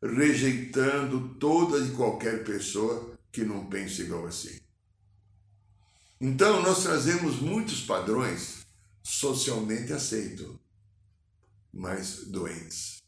rejeitando 0.00 1.34
toda 1.40 1.78
e 1.78 1.90
qualquer 1.90 2.44
pessoa 2.44 3.15
que 3.36 3.44
não 3.44 3.66
pense 3.66 4.00
igual 4.00 4.26
assim. 4.26 4.58
Então, 6.18 6.62
nós 6.62 6.82
trazemos 6.82 7.36
muitos 7.38 7.82
padrões 7.82 8.66
socialmente 9.02 9.92
aceito, 9.92 10.58
mas 11.70 12.24
doentes. 12.28 13.02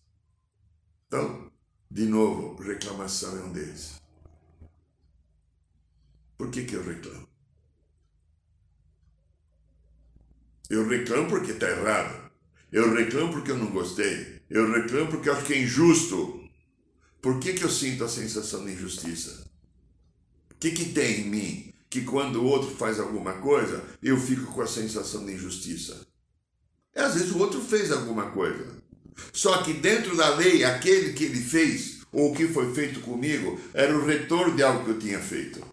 Então, 1.07 1.51
de 1.91 2.05
novo, 2.05 2.62
reclamação 2.62 3.38
é 3.38 3.43
um 3.45 3.53
deles. 3.55 3.99
Por 6.37 6.51
que, 6.51 6.67
que 6.67 6.75
eu 6.75 6.85
reclamo? 6.85 7.27
Eu 10.69 10.87
reclamo 10.87 11.31
porque 11.31 11.53
está 11.53 11.71
errado. 11.71 12.31
Eu 12.71 12.93
reclamo 12.93 13.33
porque 13.33 13.51
eu 13.51 13.57
não 13.57 13.71
gostei. 13.71 14.43
Eu 14.51 14.71
reclamo 14.71 15.11
porque 15.11 15.31
eu 15.31 15.33
acho 15.33 15.47
que 15.47 15.55
é 15.55 15.62
injusto. 15.62 16.47
Por 17.23 17.41
que, 17.41 17.55
que 17.55 17.64
eu 17.64 17.71
sinto 17.71 18.05
a 18.05 18.09
sensação 18.09 18.67
de 18.67 18.73
injustiça? 18.73 19.47
O 20.59 20.61
que, 20.61 20.73
que 20.73 20.87
tem 20.87 21.21
em 21.21 21.25
mim 21.25 21.73
que 21.88 22.03
quando 22.03 22.42
o 22.42 22.44
outro 22.44 22.68
faz 22.75 22.99
alguma 22.99 23.35
coisa, 23.35 23.81
eu 24.03 24.18
fico 24.18 24.53
com 24.53 24.61
a 24.61 24.66
sensação 24.66 25.25
de 25.25 25.35
injustiça. 25.35 26.05
E 26.94 26.99
às 26.99 27.14
vezes 27.14 27.31
o 27.31 27.38
outro 27.38 27.61
fez 27.61 27.92
alguma 27.92 28.33
coisa. 28.33 28.66
Só 29.33 29.62
que 29.62 29.73
dentro 29.73 30.16
da 30.16 30.35
lei, 30.35 30.64
aquele 30.64 31.12
que 31.12 31.25
ele 31.25 31.40
fez, 31.40 32.01
ou 32.12 32.33
o 32.33 32.35
que 32.35 32.49
foi 32.49 32.75
feito 32.75 33.01
comigo, 33.01 33.59
era 33.73 33.97
o 33.97 34.05
retorno 34.05 34.57
de 34.57 34.62
algo 34.64 34.85
que 34.85 34.90
eu 34.90 34.99
tinha 34.99 35.21
feito. 35.21 35.64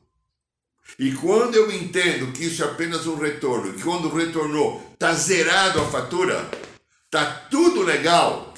E 1.00 1.14
quando 1.14 1.56
eu 1.56 1.72
entendo 1.72 2.32
que 2.32 2.46
isso 2.46 2.64
é 2.64 2.68
apenas 2.68 3.08
um 3.08 3.16
retorno, 3.16 3.74
que 3.74 3.82
quando 3.82 4.08
retornou, 4.08 4.92
está 4.94 5.16
zerado 5.16 5.82
a 5.82 5.90
fatura, 5.90 6.48
está 7.06 7.26
tudo 7.50 7.82
legal, 7.82 8.54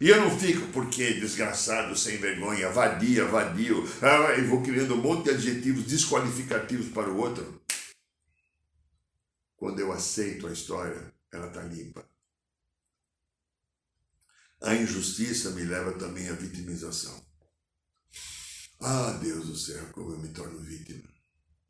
e 0.00 0.08
eu 0.08 0.18
não 0.18 0.38
fico 0.38 0.66
porque 0.72 1.12
desgraçado, 1.20 1.94
sem 1.94 2.16
vergonha, 2.16 2.70
vadia, 2.70 3.26
vadio, 3.26 3.84
ah, 4.00 4.34
e 4.38 4.46
vou 4.46 4.62
criando 4.62 4.94
um 4.94 5.02
monte 5.02 5.24
de 5.24 5.30
adjetivos 5.30 5.84
desqualificativos 5.84 6.88
para 6.88 7.10
o 7.10 7.18
outro. 7.18 7.60
Quando 9.56 9.78
eu 9.78 9.92
aceito 9.92 10.46
a 10.46 10.52
história, 10.52 11.12
ela 11.30 11.48
está 11.48 11.62
limpa. 11.62 12.08
A 14.62 14.74
injustiça 14.74 15.50
me 15.50 15.64
leva 15.64 15.92
também 15.92 16.28
à 16.28 16.32
vitimização. 16.32 17.22
Ah, 18.80 19.18
Deus 19.22 19.46
do 19.46 19.56
céu, 19.56 19.84
como 19.92 20.12
eu 20.12 20.18
me 20.18 20.28
torno 20.28 20.58
vítima. 20.60 21.19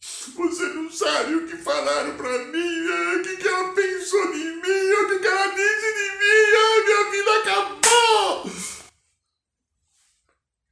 Você 0.01 0.69
não 0.69 0.91
sabe 0.91 1.35
o 1.35 1.47
que 1.47 1.57
falaram 1.59 2.17
para 2.17 2.47
mim, 2.47 2.59
é, 2.59 3.17
o 3.17 3.23
que, 3.23 3.37
que 3.37 3.47
ela 3.47 3.75
pensou 3.75 4.33
de 4.33 4.39
mim, 4.39 4.93
o 4.93 5.09
que, 5.09 5.19
que 5.19 5.27
ela 5.27 5.47
disse 5.55 5.95
de 5.95 6.19
mim, 6.19 6.41
ah, 6.57 6.85
minha 6.85 7.11
vida 7.11 7.39
acabou. 7.39 8.51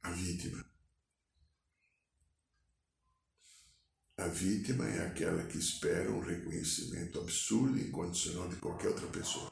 A 0.01 0.11
vítima. 0.11 0.65
A 4.17 4.27
vítima 4.27 4.85
é 4.85 5.05
aquela 5.05 5.43
que 5.45 5.59
espera 5.59 6.11
um 6.11 6.21
reconhecimento 6.21 7.19
absurdo 7.19 7.77
e 7.77 7.87
incondicional 7.87 8.49
de 8.49 8.55
qualquer 8.55 8.89
outra 8.89 9.07
pessoa. 9.07 9.51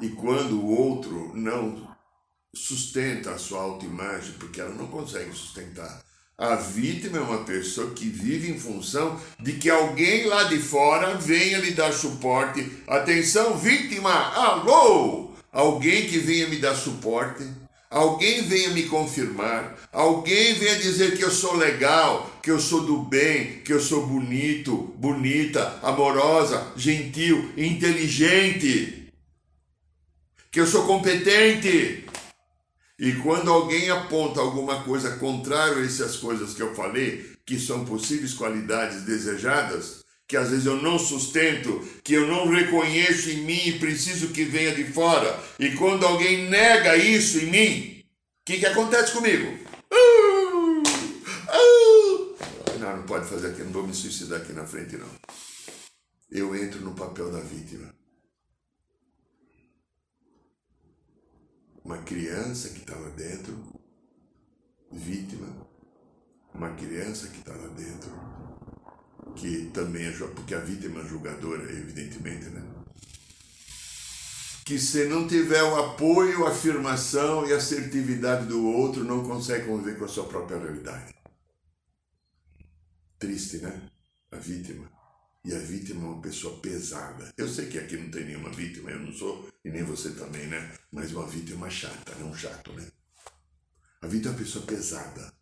E 0.00 0.08
quando 0.10 0.60
o 0.60 0.66
outro 0.66 1.34
não 1.36 1.96
sustenta 2.52 3.32
a 3.32 3.38
sua 3.38 3.60
autoimagem, 3.60 4.36
porque 4.38 4.60
ela 4.60 4.74
não 4.74 4.88
consegue 4.88 5.32
sustentar, 5.32 6.04
a 6.40 6.56
vítima 6.56 7.18
é 7.18 7.20
uma 7.20 7.44
pessoa 7.44 7.90
que 7.90 8.06
vive 8.06 8.50
em 8.50 8.58
função 8.58 9.20
de 9.38 9.52
que 9.52 9.70
alguém 9.70 10.26
lá 10.26 10.44
de 10.44 10.58
fora 10.58 11.14
venha 11.14 11.58
lhe 11.58 11.70
dar 11.70 11.92
suporte. 11.92 12.66
Atenção, 12.88 13.56
vítima! 13.56 14.10
Alô! 14.10 15.30
alguém 15.52 16.06
que 16.06 16.18
venha 16.18 16.48
me 16.48 16.56
dar 16.56 16.74
suporte, 16.74 17.44
alguém 17.90 18.42
venha 18.42 18.70
me 18.70 18.84
confirmar, 18.84 19.76
alguém 19.92 20.54
venha 20.54 20.76
dizer 20.76 21.16
que 21.16 21.24
eu 21.24 21.30
sou 21.30 21.56
legal, 21.56 22.30
que 22.42 22.50
eu 22.50 22.60
sou 22.60 22.82
do 22.82 22.98
bem, 22.98 23.60
que 23.64 23.72
eu 23.72 23.80
sou 23.80 24.06
bonito, 24.06 24.94
bonita, 24.96 25.78
amorosa, 25.82 26.72
gentil, 26.76 27.52
inteligente, 27.56 29.12
que 30.50 30.60
eu 30.60 30.66
sou 30.66 30.86
competente. 30.86 32.04
E 33.00 33.14
quando 33.14 33.50
alguém 33.50 33.88
aponta 33.88 34.40
alguma 34.40 34.82
coisa 34.82 35.16
contrária 35.16 35.78
a 35.78 35.86
essas 35.86 36.18
coisas 36.18 36.52
que 36.52 36.60
eu 36.60 36.74
falei, 36.74 37.32
que 37.46 37.58
são 37.58 37.82
possíveis 37.86 38.34
qualidades 38.34 39.04
desejadas, 39.04 40.04
que 40.28 40.36
às 40.36 40.50
vezes 40.50 40.66
eu 40.66 40.76
não 40.82 40.98
sustento, 40.98 41.82
que 42.04 42.12
eu 42.12 42.28
não 42.28 42.46
reconheço 42.50 43.30
em 43.30 43.38
mim 43.38 43.68
e 43.68 43.78
preciso 43.78 44.28
que 44.28 44.44
venha 44.44 44.74
de 44.74 44.84
fora. 44.84 45.42
E 45.58 45.70
quando 45.76 46.04
alguém 46.04 46.50
nega 46.50 46.94
isso 46.98 47.38
em 47.38 47.46
mim, 47.46 48.04
o 48.42 48.44
que, 48.44 48.58
que 48.58 48.66
acontece 48.66 49.12
comigo? 49.12 49.48
Uh, 49.90 50.82
uh, 51.48 52.36
não, 52.78 52.98
não 52.98 53.02
pode 53.04 53.26
fazer 53.26 53.48
aqui, 53.48 53.62
não 53.62 53.72
vou 53.72 53.86
me 53.86 53.94
suicidar 53.94 54.42
aqui 54.42 54.52
na 54.52 54.66
frente, 54.66 54.98
não. 54.98 55.08
Eu 56.30 56.54
entro 56.54 56.82
no 56.82 56.92
papel 56.92 57.32
da 57.32 57.40
vítima. 57.40 57.99
Uma 61.84 61.98
criança 61.98 62.68
que 62.70 62.80
está 62.80 62.94
lá 62.94 63.08
dentro, 63.10 63.56
vítima, 64.92 65.66
uma 66.54 66.74
criança 66.74 67.28
que 67.28 67.38
está 67.38 67.54
lá 67.54 67.68
dentro, 67.68 68.10
que 69.34 69.70
também 69.72 70.06
é 70.06 70.12
porque 70.12 70.54
a 70.54 70.60
vítima 70.60 71.00
é 71.00 71.04
julgadora, 71.04 71.62
evidentemente, 71.72 72.46
né? 72.50 72.62
Que 74.64 74.78
se 74.78 75.06
não 75.06 75.26
tiver 75.26 75.62
o 75.62 75.76
apoio, 75.76 76.46
a 76.46 76.50
afirmação 76.50 77.46
e 77.46 77.52
assertividade 77.52 78.46
do 78.46 78.66
outro, 78.66 79.02
não 79.02 79.26
consegue 79.26 79.66
conviver 79.66 79.98
com 79.98 80.04
a 80.04 80.08
sua 80.08 80.24
própria 80.24 80.58
realidade. 80.58 81.14
Triste, 83.18 83.58
né? 83.58 83.90
A 84.30 84.36
vítima. 84.36 84.99
E 85.42 85.54
a 85.54 85.58
vítima 85.58 86.04
é 86.04 86.08
uma 86.08 86.20
pessoa 86.20 86.58
pesada. 86.58 87.32
Eu 87.36 87.48
sei 87.48 87.66
que 87.66 87.78
aqui 87.78 87.96
não 87.96 88.10
tem 88.10 88.26
nenhuma 88.26 88.50
vítima, 88.50 88.90
eu 88.90 89.00
não 89.00 89.12
sou, 89.12 89.48
e 89.64 89.70
nem 89.70 89.82
você 89.82 90.10
também, 90.10 90.46
né? 90.46 90.70
Mas 90.92 91.12
uma 91.12 91.26
vítima 91.26 91.70
chata, 91.70 92.14
não 92.20 92.34
chato, 92.34 92.72
né? 92.72 92.86
A 94.02 94.06
vítima 94.06 94.32
é 94.32 94.36
uma 94.36 94.42
pessoa 94.42 94.66
pesada, 94.66 95.32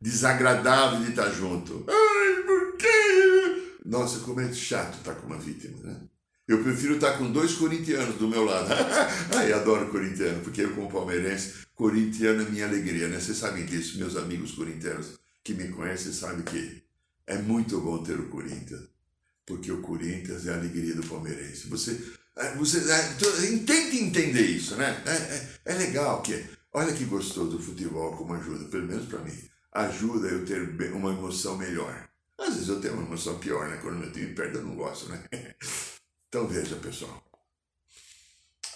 desagradável 0.00 1.00
de 1.00 1.10
estar 1.10 1.30
junto. 1.30 1.84
Ai, 1.88 2.42
por 2.44 2.76
quê? 2.76 3.76
Nossa, 3.84 4.20
como 4.20 4.40
é 4.40 4.52
chato 4.52 4.98
estar 4.98 5.16
com 5.16 5.26
uma 5.26 5.38
vítima, 5.38 5.78
né? 5.82 6.00
Eu 6.46 6.62
prefiro 6.62 6.94
estar 6.94 7.18
com 7.18 7.30
dois 7.30 7.54
corintianos 7.54 8.16
do 8.16 8.28
meu 8.28 8.44
lado. 8.44 8.68
Ai, 9.36 9.52
adoro 9.52 9.90
corintiano, 9.90 10.42
porque 10.42 10.62
eu, 10.62 10.74
como 10.74 10.90
palmeirense, 10.90 11.66
corintiano 11.74 12.42
é 12.42 12.50
minha 12.50 12.66
alegria, 12.66 13.08
né? 13.08 13.18
Vocês 13.18 13.38
sabem 13.38 13.66
disso, 13.66 13.98
meus 13.98 14.16
amigos 14.16 14.52
corintianos 14.52 15.18
que 15.42 15.54
me 15.54 15.68
conhecem 15.68 16.12
sabem 16.12 16.44
que 16.44 16.82
é 17.26 17.38
muito 17.38 17.80
bom 17.80 18.02
ter 18.02 18.18
o 18.18 18.28
Corinthians 18.28 18.89
porque 19.50 19.72
o 19.72 19.82
Corinthians 19.82 20.46
é 20.46 20.52
a 20.52 20.56
alegria 20.56 20.94
do 20.94 21.06
palmeirense. 21.08 21.66
Você, 21.66 22.00
é, 22.36 22.54
você 22.54 22.78
é, 22.88 23.58
tente 23.66 23.98
entender 23.98 24.46
isso, 24.46 24.76
né? 24.76 25.02
É, 25.04 25.10
é, 25.10 25.74
é, 25.74 25.74
legal 25.74 26.22
que, 26.22 26.46
olha 26.72 26.94
que 26.94 27.04
gostoso 27.04 27.56
o 27.56 27.62
futebol 27.62 28.16
como 28.16 28.34
ajuda, 28.34 28.66
pelo 28.66 28.86
menos 28.86 29.06
para 29.06 29.18
mim, 29.18 29.36
ajuda 29.72 30.28
eu 30.28 30.46
ter 30.46 30.62
uma 30.92 31.10
emoção 31.10 31.58
melhor. 31.58 32.08
Às 32.38 32.54
vezes 32.54 32.68
eu 32.68 32.80
tenho 32.80 32.94
uma 32.94 33.02
emoção 33.02 33.40
pior, 33.40 33.68
né? 33.68 33.78
Quando 33.78 33.98
meu 33.98 34.12
time 34.12 34.32
perde 34.34 34.56
eu 34.56 34.62
não 34.62 34.76
gosto, 34.76 35.08
né? 35.08 35.22
Então 36.28 36.46
veja, 36.46 36.76
pessoal. 36.76 37.28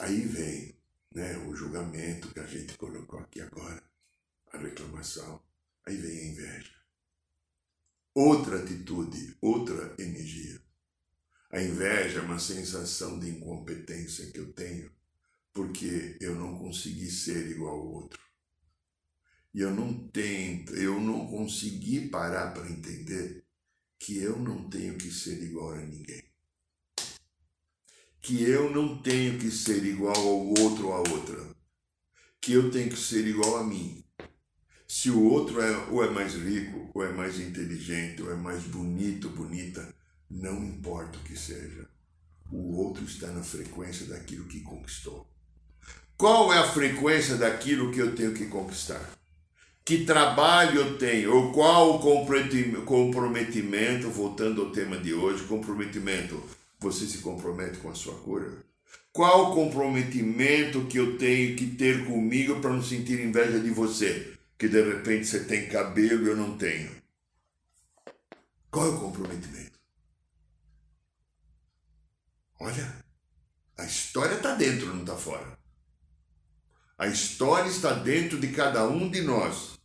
Aí 0.01 0.23
vem 0.23 0.77
né, 1.15 1.39
o 1.47 1.55
julgamento 1.55 2.35
que 2.35 2.41
a 2.41 2.47
gente 2.47 2.77
colocou 2.77 3.21
aqui 3.21 3.41
agora, 3.41 3.81
a 4.53 4.59
reclamação. 4.59 5.41
Aí 5.87 5.97
vem 5.97 6.19
a 6.19 6.25
inveja. 6.33 6.75
Outra 8.13 8.59
atitude, 8.61 9.37
outra 9.41 9.95
energia. 10.01 10.64
A 11.55 11.63
inveja 11.63 12.19
é 12.19 12.23
uma 12.23 12.41
sensação 12.41 13.17
de 13.17 13.31
incompetência 13.31 14.29
que 14.33 14.41
eu 14.41 14.53
tenho 14.53 14.91
porque 15.53 16.19
eu 16.21 16.35
não 16.35 16.59
consegui 16.59 17.09
ser 17.09 17.49
igual 17.49 17.77
ao 17.77 17.93
outro. 17.93 18.21
E 19.55 19.61
eu 19.61 19.73
não 19.73 20.09
tento, 20.09 20.75
eu 20.75 20.99
não 21.01 21.29
consegui 21.29 22.09
parar 22.09 22.53
para 22.53 22.69
entender 22.69 23.45
que 24.01 24.19
eu 24.19 24.37
não 24.37 24.69
tenho 24.69 24.99
que 24.99 25.09
ser 25.13 25.41
igual 25.45 25.75
a 25.75 25.81
ninguém. 25.81 26.25
Que 28.21 28.43
eu 28.43 28.69
não 28.73 29.01
tenho 29.01 29.39
que 29.39 29.49
ser 29.49 29.85
igual 29.85 30.17
ao 30.17 30.47
outro 30.61 30.89
ou 30.89 30.95
à 30.95 30.99
outra. 30.99 31.55
Que 32.41 32.55
eu 32.55 32.69
tenho 32.69 32.91
que 32.91 32.99
ser 32.99 33.29
igual 33.29 33.59
a 33.59 33.65
mim. 33.65 34.05
Se 34.89 35.09
o 35.09 35.23
outro 35.23 35.61
é, 35.61 35.87
ou 35.87 36.03
é 36.03 36.11
mais 36.11 36.35
rico, 36.35 36.91
ou 36.93 37.05
é 37.05 37.13
mais 37.13 37.39
inteligente, 37.39 38.23
ou 38.23 38.33
é 38.33 38.35
mais 38.35 38.65
bonito, 38.65 39.29
bonita, 39.29 39.94
não 40.31 40.65
importa 40.65 41.19
o 41.19 41.23
que 41.23 41.37
seja, 41.37 41.87
o 42.51 42.77
outro 42.77 43.05
está 43.05 43.29
na 43.29 43.43
frequência 43.43 44.07
daquilo 44.07 44.47
que 44.47 44.61
conquistou. 44.61 45.29
Qual 46.17 46.53
é 46.53 46.59
a 46.59 46.69
frequência 46.69 47.37
daquilo 47.37 47.93
que 47.93 47.99
eu 47.99 48.15
tenho 48.15 48.33
que 48.33 48.47
conquistar? 48.47 49.11
Que 49.85 50.05
trabalho 50.05 50.81
eu 50.81 50.99
tenho? 50.99 51.35
Ou 51.35 51.53
qual 51.53 51.97
o 51.97 51.99
comprometimento, 51.99 54.09
voltando 54.09 54.63
ao 54.63 54.71
tema 54.71 54.97
de 54.97 55.13
hoje, 55.13 55.45
comprometimento, 55.45 56.41
você 56.79 57.07
se 57.07 57.19
compromete 57.19 57.79
com 57.79 57.91
a 57.91 57.95
sua 57.95 58.15
cura? 58.15 58.65
Qual 59.13 59.51
o 59.51 59.55
comprometimento 59.55 60.87
que 60.87 60.99
eu 60.99 61.19
tenho 61.19 61.57
que 61.57 61.67
ter 61.67 62.07
comigo 62.07 62.61
para 62.61 62.73
não 62.73 62.83
sentir 62.83 63.21
inveja 63.21 63.61
de 63.61 63.71
você? 63.71 64.33
Que 64.59 64.69
de 64.69 64.83
repente 64.83 65.27
você 65.27 65.45
tem 65.45 65.69
cabelo 65.69 66.25
e 66.25 66.31
eu 66.31 66.37
não 66.37 66.57
tenho. 66.57 66.91
Qual 68.71 68.87
é 68.87 68.89
o 68.89 68.99
comprometimento? 68.99 69.74
Olha, 72.65 73.05
a 73.77 73.85
história 73.85 74.37
está 74.37 74.55
dentro, 74.55 74.87
não 74.87 75.03
está 75.03 75.15
fora. 75.15 75.59
A 76.97 77.07
história 77.07 77.69
está 77.69 77.93
dentro 77.93 78.41
de 78.41 78.53
cada 78.53 78.89
um 78.89 79.11
de 79.11 79.21
nós. 79.21 79.79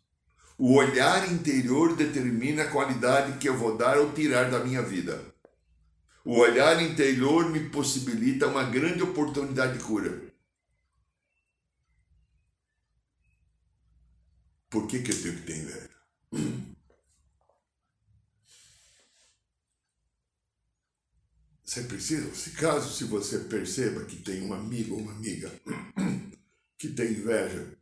O 0.58 0.76
olhar 0.76 1.30
interior 1.30 1.98
determina 1.98 2.64
a 2.64 2.72
qualidade 2.72 3.38
que 3.38 3.50
eu 3.50 3.58
vou 3.58 3.78
dar 3.78 3.98
ou 3.98 4.14
tirar 4.14 4.50
da 4.50 4.64
minha 4.64 4.82
vida. 4.82 5.22
O 6.24 6.38
olhar 6.38 6.82
interior 6.82 7.50
me 7.50 7.70
possibilita 7.70 8.48
uma 8.48 8.64
grande 8.64 9.04
oportunidade 9.04 9.78
de 9.78 9.84
cura. 9.84 10.18
Por 14.70 14.88
que, 14.88 15.00
que 15.00 15.12
eu 15.12 15.22
tenho 15.22 15.36
que 15.36 15.42
ter 15.42 15.58
inveja? 15.58 15.90
Você 21.70 21.84
precisa, 21.84 22.34
se 22.34 22.50
caso 22.54 22.92
se 22.92 23.04
você 23.04 23.38
perceba 23.42 24.04
que 24.04 24.16
tem 24.16 24.42
um 24.42 24.56
amigo 24.56 24.96
ou 24.96 25.02
uma 25.02 25.12
amiga 25.12 25.52
que 26.80 26.90
tem 26.90 27.12
inveja, 27.12 27.78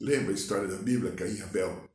lembra 0.00 0.32
a 0.32 0.34
história 0.34 0.66
da 0.66 0.78
Bíblia, 0.78 1.14
Caim 1.14 1.36
e 1.36 1.42
Abel? 1.42 1.88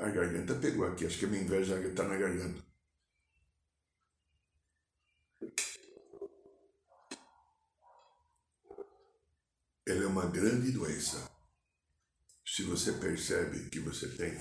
A 0.00 0.10
garganta 0.10 0.56
pegou 0.56 0.84
aqui, 0.84 1.06
acho 1.06 1.20
que 1.20 1.26
a 1.26 1.28
minha 1.28 1.44
inveja 1.44 1.78
está 1.78 2.02
na 2.02 2.16
garganta. 2.16 2.60
Ela 9.86 10.02
é 10.02 10.06
uma 10.08 10.26
grande 10.26 10.72
doença. 10.72 11.30
Se 12.44 12.64
você 12.64 12.90
percebe 12.94 13.70
que 13.70 13.78
você 13.78 14.08
tem. 14.08 14.36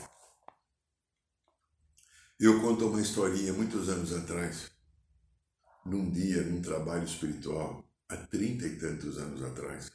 Eu 2.39 2.60
conto 2.62 2.88
uma 2.88 2.99
historinha 2.99 3.53
muitos 3.53 3.89
anos 3.89 4.12
atrás 4.12 4.74
num 5.86 6.10
dia, 6.10 6.41
num 6.43 6.62
trabalho 6.62 7.04
espiritual, 7.04 7.88
há 8.10 8.17
trinta 8.17 8.65
e 8.65 8.76
tantos 8.78 9.17
anos 9.17 9.43
atrás, 9.43 9.91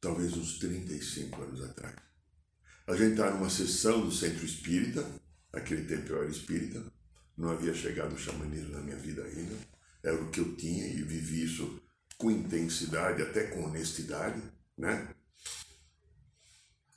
talvez 0.00 0.36
uns 0.36 0.58
35 0.58 1.42
anos 1.42 1.62
atrás. 1.62 1.96
A 2.86 2.96
gente 2.96 3.12
estava 3.12 3.36
numa 3.36 3.50
sessão 3.50 4.00
do 4.00 4.10
centro 4.10 4.44
espírita, 4.44 5.06
naquele 5.52 5.84
tempo 5.84 6.10
eu 6.10 6.22
era 6.22 6.30
espírita, 6.30 6.82
não 7.36 7.50
havia 7.50 7.74
chegado 7.74 8.14
o 8.14 8.18
xamanismo 8.18 8.72
na 8.72 8.80
minha 8.80 8.96
vida 8.96 9.22
ainda, 9.22 9.54
era 10.02 10.20
o 10.20 10.30
que 10.30 10.40
eu 10.40 10.56
tinha 10.56 10.86
e 10.86 11.02
vivi 11.02 11.44
isso 11.44 11.80
com 12.18 12.30
intensidade, 12.30 13.22
até 13.22 13.44
com 13.48 13.64
honestidade, 13.64 14.40
né? 14.76 15.14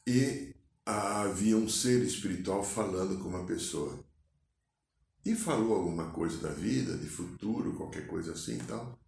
E 0.07 0.55
havia 0.85 1.57
um 1.57 1.67
ser 1.67 2.03
espiritual 2.03 2.63
falando 2.63 3.17
com 3.19 3.29
uma 3.29 3.45
pessoa 3.45 4.03
e 5.25 5.35
falou 5.35 5.73
alguma 5.73 6.11
coisa 6.11 6.37
da 6.37 6.53
vida, 6.53 6.95
de 6.97 7.09
futuro, 7.09 7.75
qualquer 7.75 8.05
coisa 8.05 8.33
assim 8.33 8.57
e 8.57 8.63
tal. 8.63 8.99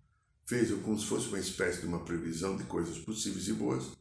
Fez 0.47 0.71
como 0.81 0.97
se 0.97 1.05
fosse 1.05 1.27
uma 1.27 1.39
espécie 1.39 1.81
de 1.81 1.85
uma 1.85 2.03
previsão 2.03 2.57
de 2.57 2.63
coisas 2.63 2.97
possíveis 2.97 3.47
e 3.47 3.53
boas, 3.53 3.91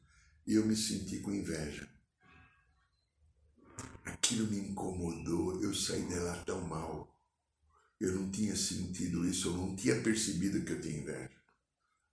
e 0.47 0.55
eu 0.55 0.65
me 0.65 0.75
senti 0.75 1.19
com 1.19 1.31
inveja. 1.31 1.87
Aquilo 4.05 4.47
me 4.47 4.59
incomodou, 4.59 5.63
eu 5.63 5.75
saí 5.75 6.07
de 6.07 6.15
lá 6.15 6.43
tão 6.45 6.63
mal. 6.67 7.13
Eu 8.01 8.15
não 8.15 8.31
tinha 8.31 8.57
sentido 8.57 9.27
isso, 9.27 9.49
eu 9.49 9.57
não 9.57 9.77
tinha 9.77 10.01
percebido 10.01 10.65
que 10.65 10.73
eu 10.73 10.81
tinha 10.81 10.99
inveja. 10.99 11.37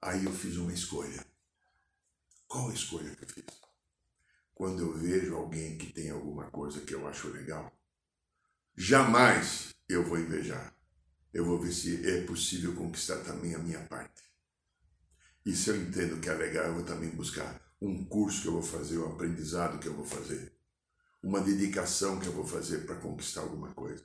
Aí 0.01 0.25
eu 0.25 0.33
fiz 0.33 0.57
uma 0.57 0.73
escolha. 0.73 1.25
Qual 2.47 2.69
a 2.69 2.73
escolha 2.73 3.15
que 3.15 3.23
eu 3.23 3.29
fiz? 3.29 3.45
Quando 4.53 4.81
eu 4.81 4.97
vejo 4.97 5.35
alguém 5.35 5.77
que 5.77 5.93
tem 5.93 6.09
alguma 6.09 6.49
coisa 6.49 6.81
que 6.81 6.93
eu 6.93 7.07
acho 7.07 7.29
legal, 7.29 7.71
jamais 8.75 9.72
eu 9.87 10.03
vou 10.03 10.19
invejar. 10.19 10.73
Eu 11.33 11.45
vou 11.45 11.59
ver 11.59 11.71
se 11.71 12.07
é 12.07 12.21
possível 12.21 12.73
conquistar 12.75 13.17
também 13.17 13.55
a 13.55 13.59
minha 13.59 13.79
parte. 13.81 14.21
E 15.45 15.55
se 15.55 15.69
eu 15.69 15.75
entendo 15.75 16.21
que 16.21 16.29
é 16.29 16.33
legal, 16.33 16.65
eu 16.65 16.75
vou 16.75 16.83
também 16.83 17.09
buscar 17.09 17.59
um 17.81 18.05
curso 18.05 18.43
que 18.43 18.47
eu 18.47 18.53
vou 18.53 18.63
fazer, 18.63 18.97
um 18.97 19.11
aprendizado 19.11 19.79
que 19.79 19.87
eu 19.87 19.93
vou 19.93 20.05
fazer, 20.05 20.53
uma 21.21 21.41
dedicação 21.41 22.19
que 22.19 22.27
eu 22.27 22.31
vou 22.31 22.45
fazer 22.45 22.85
para 22.85 22.95
conquistar 22.95 23.41
alguma 23.41 23.73
coisa. 23.73 24.03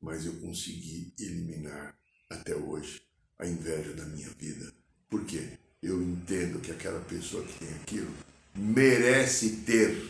Mas 0.00 0.26
eu 0.26 0.34
consegui 0.34 1.12
eliminar 1.18 1.98
até 2.30 2.54
hoje 2.54 3.02
a 3.38 3.46
inveja 3.46 3.92
da 3.94 4.04
minha 4.04 4.28
vida. 4.38 4.72
Por 5.08 5.24
quê? 5.24 5.58
Eu 5.82 6.02
entendo 6.02 6.60
que 6.60 6.70
aquela 6.70 7.00
pessoa 7.00 7.44
que 7.44 7.58
tem 7.58 7.74
aquilo 7.76 8.12
merece 8.54 9.58
ter. 9.58 10.08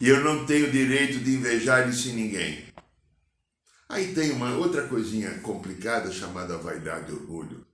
E 0.00 0.08
eu 0.08 0.22
não 0.22 0.44
tenho 0.46 0.70
direito 0.70 1.18
de 1.20 1.34
invejar 1.34 1.88
isso 1.88 2.08
em 2.08 2.14
ninguém. 2.14 2.69
Aí 3.90 4.14
tem 4.14 4.30
uma 4.30 4.54
outra 4.54 4.86
coisinha 4.86 5.40
complicada 5.40 6.12
chamada 6.12 6.56
vaidade 6.56 7.10
e 7.10 7.14
orgulho. 7.14 7.66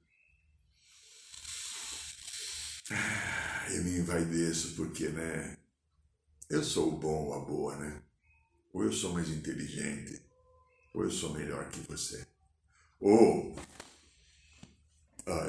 Ah, 2.90 3.66
eu 3.70 3.84
me 3.84 3.98
envaideço 3.98 4.74
porque, 4.76 5.08
né? 5.08 5.58
Eu 6.48 6.64
sou 6.64 6.88
o 6.88 6.96
bom 6.96 7.26
ou 7.26 7.34
a 7.34 7.40
boa, 7.40 7.76
né? 7.76 8.00
Ou 8.72 8.84
eu 8.84 8.92
sou 8.94 9.12
mais 9.12 9.28
inteligente, 9.28 10.22
ou 10.94 11.04
eu 11.04 11.10
sou 11.10 11.34
melhor 11.34 11.68
que 11.68 11.80
você. 11.80 12.26
Ou, 12.98 13.54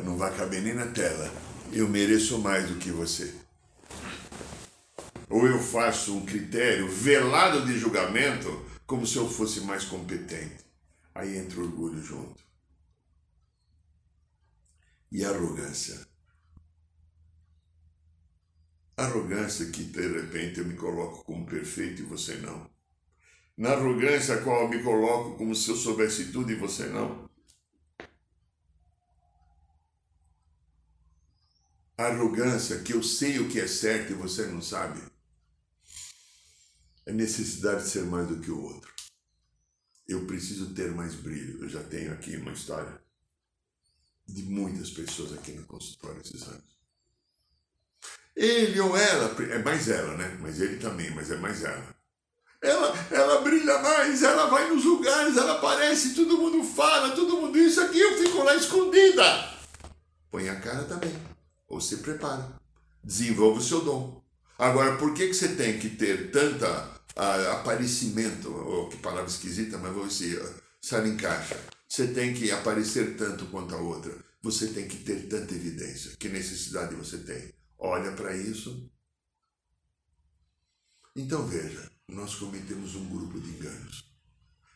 não 0.04 0.18
vai 0.18 0.36
caber 0.36 0.62
nem 0.62 0.74
na 0.74 0.88
tela, 0.88 1.32
eu 1.72 1.88
mereço 1.88 2.40
mais 2.40 2.68
do 2.68 2.76
que 2.76 2.92
você. 2.92 3.34
Ou 5.30 5.48
eu 5.48 5.62
faço 5.62 6.14
um 6.14 6.26
critério 6.26 6.92
velado 6.92 7.66
de 7.66 7.80
julgamento 7.80 8.77
como 8.88 9.06
se 9.06 9.18
eu 9.18 9.30
fosse 9.30 9.62
mais 9.62 9.84
competente. 9.84 10.66
Aí 11.14 11.38
entra 11.38 11.60
orgulho 11.60 12.02
junto. 12.02 12.42
E 15.12 15.26
arrogância. 15.26 16.08
Arrogância 18.96 19.70
que 19.70 19.84
de 19.84 20.08
repente 20.08 20.60
eu 20.60 20.66
me 20.66 20.76
coloco 20.76 21.24
como 21.26 21.46
perfeito 21.46 22.02
e 22.02 22.06
você 22.06 22.38
não. 22.38 22.70
Na 23.58 23.72
arrogância 23.72 24.36
a 24.36 24.42
qual 24.42 24.64
eu 24.64 24.70
me 24.70 24.82
coloco 24.82 25.38
como 25.38 25.54
se 25.54 25.70
eu 25.70 25.76
soubesse 25.76 26.32
tudo 26.32 26.52
e 26.52 26.56
você 26.56 26.88
não. 26.88 27.28
Arrogância 31.98 32.80
que 32.84 32.94
eu 32.94 33.04
sei 33.04 33.40
o 33.40 33.50
que 33.50 33.60
é 33.60 33.68
certo 33.68 34.12
e 34.12 34.16
você 34.16 34.46
não 34.46 34.62
sabe 34.62 35.17
a 37.08 37.12
necessidade 37.12 37.84
de 37.84 37.90
ser 37.90 38.04
mais 38.04 38.28
do 38.28 38.38
que 38.38 38.52
o 38.52 38.62
outro. 38.62 38.92
Eu 40.08 40.26
preciso 40.26 40.74
ter 40.74 40.92
mais 40.92 41.16
brilho. 41.16 41.64
Eu 41.64 41.70
já 41.70 41.82
tenho 41.84 42.12
aqui 42.12 42.36
uma 42.36 42.52
história 42.52 43.02
de 44.28 44.44
muitas 44.44 44.90
pessoas 44.90 45.34
aqui 45.34 45.54
no 45.54 45.66
consultório 45.66 46.22
esses 46.22 46.44
anos. 46.44 46.78
Ele 48.36 48.80
ou 48.80 48.96
ela, 48.96 49.34
é 49.52 49.64
mais 49.64 49.88
ela, 49.88 50.16
né? 50.18 50.38
Mas 50.42 50.60
ele 50.60 50.78
também, 50.78 51.10
mas 51.12 51.32
é 51.32 51.38
mais 51.38 51.64
ela. 51.64 51.96
Ela, 52.62 52.94
ela 53.12 53.42
brilha 53.42 53.80
mais, 53.80 54.22
ela 54.22 54.48
vai 54.48 54.70
nos 54.70 54.84
lugares, 54.84 55.38
ela 55.38 55.54
aparece, 55.54 56.16
todo 56.16 56.38
mundo 56.38 56.64
fala, 56.64 57.16
todo 57.16 57.38
mundo 57.38 57.58
isso 57.58 57.80
aqui, 57.82 58.00
eu 58.00 58.18
fico 58.18 58.44
lá 58.44 58.56
escondida. 58.56 59.24
Põe 60.32 60.50
a 60.50 60.60
cara 60.60 60.84
também, 60.86 61.16
ou 61.68 61.80
se 61.80 61.98
prepara, 61.98 62.60
desenvolve 63.04 63.60
o 63.60 63.64
seu 63.64 63.82
dom. 63.82 64.24
Agora, 64.58 64.98
por 64.98 65.14
que, 65.14 65.28
que 65.28 65.34
você 65.36 65.50
tem 65.50 65.80
que 65.80 65.90
ter 65.92 66.32
tanta 66.32 66.97
aparecimento, 67.18 68.52
ou 68.52 68.90
que 68.90 68.98
palavra 68.98 69.30
esquisita, 69.30 69.78
mas 69.78 69.94
vou 69.94 70.10
se 70.10 70.38
ela 70.92 71.08
encaixa. 71.08 71.60
Você 71.88 72.08
tem 72.08 72.34
que 72.34 72.52
aparecer 72.52 73.18
tanto 73.18 73.46
quanto 73.48 73.74
a 73.76 73.80
outra. 73.80 74.14
Você 74.42 74.68
tem 74.68 74.88
que 74.88 74.98
ter 74.98 75.28
tanta 75.28 75.54
evidência. 75.54 76.16
Que 76.18 76.30
necessidade 76.30 76.96
você 76.96 77.18
tem? 77.18 77.54
Olha 77.78 78.12
para 78.12 78.36
isso. 78.36 78.90
Então 81.16 81.46
veja, 81.48 81.92
nós 82.08 82.36
cometemos 82.36 82.96
um 82.96 83.10
grupo 83.10 83.40
de 83.40 83.50
enganos. 83.50 84.06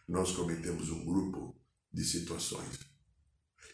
Nós 0.08 0.32
cometemos 0.32 0.90
um 0.90 1.06
grupo 1.06 1.56
de 1.94 2.04
situações. 2.04 2.80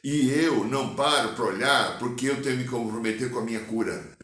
E 0.04 0.30
eu 0.30 0.64
não 0.66 0.96
paro 0.96 1.36
para 1.36 1.46
olhar 1.46 2.00
porque 2.00 2.28
eu 2.28 2.42
tenho 2.42 2.58
que 2.58 2.64
me 2.64 2.70
comprometer 2.70 3.32
com 3.32 3.40
a 3.40 3.46
minha 3.46 3.64
cura. 3.66 4.18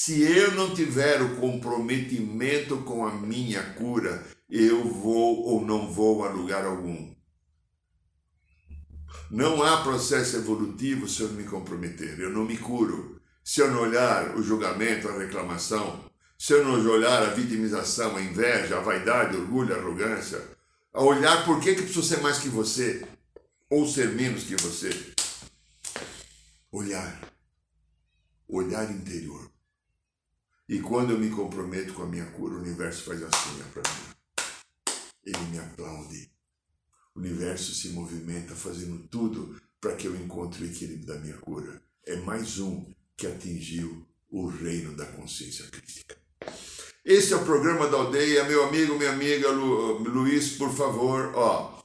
Se 0.00 0.22
eu 0.22 0.52
não 0.52 0.72
tiver 0.72 1.20
o 1.20 1.34
comprometimento 1.40 2.76
com 2.84 3.04
a 3.04 3.12
minha 3.12 3.60
cura, 3.74 4.24
eu 4.48 4.84
vou 4.84 5.42
ou 5.44 5.66
não 5.66 5.92
vou 5.92 6.24
a 6.24 6.30
lugar 6.30 6.64
algum. 6.64 7.12
Não 9.28 9.60
há 9.60 9.82
processo 9.82 10.36
evolutivo 10.36 11.08
se 11.08 11.22
eu 11.22 11.28
não 11.30 11.34
me 11.34 11.42
comprometer. 11.42 12.16
Eu 12.20 12.30
não 12.30 12.44
me 12.44 12.56
curo. 12.56 13.20
Se 13.42 13.60
eu 13.60 13.72
não 13.72 13.80
olhar 13.80 14.36
o 14.36 14.42
julgamento, 14.42 15.08
a 15.08 15.18
reclamação, 15.18 16.08
se 16.38 16.52
eu 16.52 16.64
não 16.64 16.74
olhar 16.88 17.24
a 17.24 17.30
vitimização, 17.30 18.16
a 18.16 18.22
inveja, 18.22 18.78
a 18.78 18.80
vaidade, 18.80 19.36
o 19.36 19.40
orgulho, 19.40 19.74
a 19.74 19.78
arrogância, 19.78 20.40
a 20.94 21.02
olhar 21.02 21.44
por 21.44 21.58
que, 21.58 21.74
que 21.74 21.82
preciso 21.82 22.04
ser 22.04 22.20
mais 22.20 22.38
que 22.38 22.48
você 22.48 23.04
ou 23.68 23.84
ser 23.84 24.10
menos 24.10 24.44
que 24.44 24.54
você. 24.54 24.90
Olhar. 26.70 27.20
Olhar 28.46 28.88
interior. 28.92 29.47
E 30.68 30.80
quando 30.80 31.12
eu 31.12 31.18
me 31.18 31.30
comprometo 31.30 31.94
com 31.94 32.02
a 32.02 32.06
minha 32.06 32.26
cura, 32.26 32.54
o 32.54 32.60
universo 32.60 33.04
faz 33.04 33.22
assim 33.22 33.62
para 33.72 33.82
mim. 33.90 34.14
Ele 35.24 35.50
me 35.50 35.58
aplaude. 35.58 36.30
O 37.14 37.20
universo 37.20 37.74
se 37.74 37.88
movimenta 37.88 38.54
fazendo 38.54 38.98
tudo 39.08 39.58
para 39.80 39.96
que 39.96 40.06
eu 40.06 40.14
encontre 40.14 40.62
o 40.62 40.66
equilíbrio 40.66 41.06
da 41.06 41.18
minha 41.20 41.38
cura. 41.38 41.80
É 42.04 42.16
mais 42.16 42.58
um 42.58 42.84
que 43.16 43.26
atingiu 43.26 44.06
o 44.30 44.46
reino 44.46 44.94
da 44.94 45.06
consciência 45.06 45.64
crítica. 45.68 46.18
Esse 47.02 47.32
é 47.32 47.36
o 47.36 47.44
programa 47.46 47.88
da 47.88 47.96
aldeia, 47.96 48.44
meu 48.44 48.64
amigo, 48.64 48.98
minha 48.98 49.12
amiga 49.12 49.48
Lu, 49.48 49.98
Luiz, 50.00 50.50
por 50.58 50.70
favor, 50.74 51.32
ó, 51.34 51.82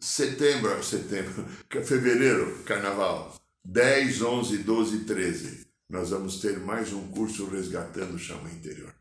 setembro, 0.00 0.82
setembro, 0.82 1.46
fevereiro, 1.84 2.64
carnaval, 2.64 3.40
10, 3.64 4.22
11, 4.22 4.58
12, 4.58 5.04
13 5.04 5.67
nós 5.88 6.10
vamos 6.10 6.38
ter 6.38 6.58
mais 6.58 6.92
um 6.92 7.08
curso 7.08 7.46
resgatando 7.46 8.14
o 8.14 8.18
xamã 8.18 8.50
interior. 8.50 8.94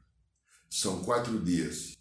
São 0.70 1.04
quatro 1.04 1.38
dias. 1.40 1.98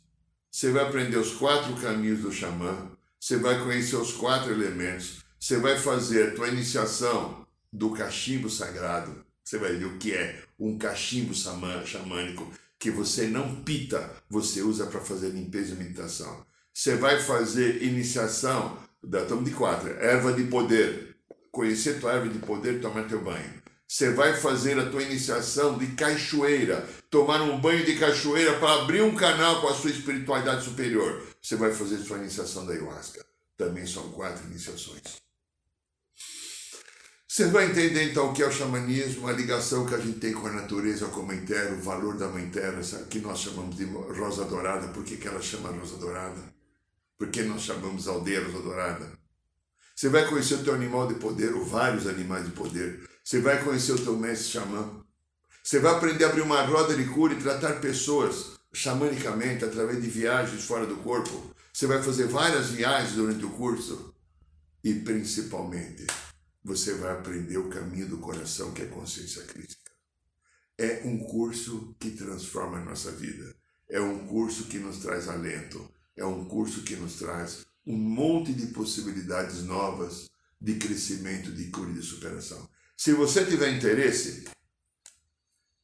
Você 0.50 0.70
vai 0.70 0.84
aprender 0.84 1.16
os 1.16 1.32
quatro 1.32 1.74
caminhos 1.74 2.20
do 2.20 2.32
xamã, 2.32 2.92
você 3.18 3.36
vai 3.36 3.62
conhecer 3.64 3.96
os 3.96 4.12
quatro 4.12 4.52
elementos, 4.52 5.24
você 5.40 5.58
vai 5.58 5.76
fazer 5.76 6.28
a 6.28 6.34
tua 6.36 6.48
iniciação 6.48 7.44
do 7.72 7.90
cachimbo 7.90 8.48
sagrado. 8.48 9.24
Você 9.42 9.58
vai 9.58 9.74
ver 9.74 9.86
o 9.86 9.98
que 9.98 10.12
é 10.12 10.44
um 10.58 10.78
cachimbo 10.78 11.34
xamânico 11.34 12.50
que 12.78 12.90
você 12.90 13.26
não 13.26 13.62
pita, 13.62 14.10
você 14.30 14.62
usa 14.62 14.86
para 14.86 15.00
fazer 15.00 15.30
limpeza 15.30 15.74
e 15.74 15.76
meditação. 15.76 16.46
Você 16.72 16.94
vai 16.94 17.20
fazer 17.20 17.82
iniciação, 17.82 18.78
estamos 19.02 19.44
de 19.44 19.50
quatro, 19.50 19.90
erva 19.98 20.32
de 20.32 20.44
poder. 20.44 21.16
Conhecer 21.50 22.00
tua 22.00 22.12
erva 22.12 22.28
de 22.28 22.38
poder, 22.38 22.80
tomar 22.80 23.08
teu 23.08 23.20
banho 23.22 23.65
você 23.88 24.10
vai 24.12 24.34
fazer 24.34 24.78
a 24.78 24.90
tua 24.90 25.02
iniciação 25.02 25.78
de 25.78 25.86
cachoeira, 25.88 26.86
tomar 27.08 27.40
um 27.42 27.60
banho 27.60 27.84
de 27.84 27.96
cachoeira 27.96 28.58
para 28.58 28.82
abrir 28.82 29.02
um 29.02 29.14
canal 29.14 29.60
com 29.60 29.68
a 29.68 29.74
sua 29.74 29.90
espiritualidade 29.90 30.64
superior. 30.64 31.22
Você 31.40 31.54
vai 31.54 31.72
fazer 31.72 31.98
sua 31.98 32.18
iniciação 32.18 32.66
da 32.66 32.72
ayahuasca. 32.72 33.24
Também 33.56 33.86
são 33.86 34.10
quatro 34.10 34.44
iniciações. 34.46 35.02
Você 37.28 37.48
vai 37.48 37.66
entender 37.66 38.10
então 38.10 38.30
o 38.30 38.32
que 38.32 38.42
é 38.42 38.46
o 38.46 38.50
xamanismo, 38.50 39.28
a 39.28 39.32
ligação 39.32 39.86
que 39.86 39.94
a 39.94 39.98
gente 39.98 40.18
tem 40.18 40.32
com 40.32 40.46
a 40.46 40.52
natureza, 40.52 41.06
com 41.08 41.20
a 41.20 41.24
mãe 41.24 41.44
terra, 41.44 41.74
o 41.74 41.82
valor 41.82 42.16
da 42.16 42.28
mãe 42.28 42.48
terra, 42.48 42.80
que 43.08 43.18
nós 43.20 43.40
chamamos 43.40 43.76
de 43.76 43.84
rosa 43.84 44.46
dourada. 44.46 44.88
Por 44.88 45.04
que, 45.04 45.16
que 45.16 45.28
ela 45.28 45.40
chama 45.40 45.68
rosa 45.70 45.96
dourada? 45.98 46.40
Por 47.18 47.28
que 47.28 47.42
nós 47.42 47.62
chamamos 47.62 48.08
aldeia 48.08 48.42
rosa 48.42 48.62
dourada? 48.62 49.12
Você 49.94 50.08
vai 50.08 50.26
conhecer 50.26 50.54
o 50.54 50.64
teu 50.64 50.74
animal 50.74 51.06
de 51.06 51.14
poder, 51.14 51.54
ou 51.54 51.64
vários 51.64 52.06
animais 52.06 52.44
de 52.46 52.52
poder. 52.52 53.06
Você 53.26 53.40
vai 53.40 53.60
conhecer 53.64 53.90
o 53.90 53.98
teu 53.98 54.16
mestre 54.16 54.52
xamã. 54.52 55.04
Você 55.60 55.80
vai 55.80 55.92
aprender 55.92 56.24
a 56.24 56.28
abrir 56.28 56.42
uma 56.42 56.62
roda 56.62 56.96
de 56.96 57.06
cura 57.06 57.34
e 57.34 57.42
tratar 57.42 57.80
pessoas 57.80 58.52
xamanicamente 58.72 59.64
através 59.64 60.00
de 60.00 60.08
viagens 60.08 60.62
fora 60.62 60.86
do 60.86 60.98
corpo. 60.98 61.52
Você 61.72 61.88
vai 61.88 62.00
fazer 62.00 62.28
várias 62.28 62.68
viagens 62.68 63.16
durante 63.16 63.44
o 63.44 63.50
curso. 63.50 64.14
E 64.84 64.94
principalmente, 64.94 66.06
você 66.62 66.94
vai 66.94 67.14
aprender 67.14 67.58
o 67.58 67.68
caminho 67.68 68.08
do 68.08 68.18
coração, 68.18 68.72
que 68.72 68.82
é 68.82 68.86
consciência 68.86 69.42
crítica. 69.42 69.90
É 70.78 71.02
um 71.04 71.18
curso 71.18 71.96
que 71.98 72.12
transforma 72.12 72.78
a 72.78 72.84
nossa 72.84 73.10
vida. 73.10 73.56
É 73.88 74.00
um 74.00 74.24
curso 74.28 74.66
que 74.66 74.78
nos 74.78 74.98
traz 74.98 75.28
alento. 75.28 75.90
É 76.14 76.24
um 76.24 76.44
curso 76.44 76.82
que 76.82 76.94
nos 76.94 77.16
traz 77.16 77.66
um 77.84 77.96
monte 77.96 78.52
de 78.52 78.68
possibilidades 78.68 79.64
novas 79.64 80.30
de 80.60 80.76
crescimento, 80.76 81.50
de 81.50 81.64
cura 81.72 81.90
e 81.90 81.94
de 81.94 82.02
superação. 82.02 82.75
Se 82.96 83.12
você 83.12 83.44
tiver 83.44 83.72
interesse, 83.72 84.44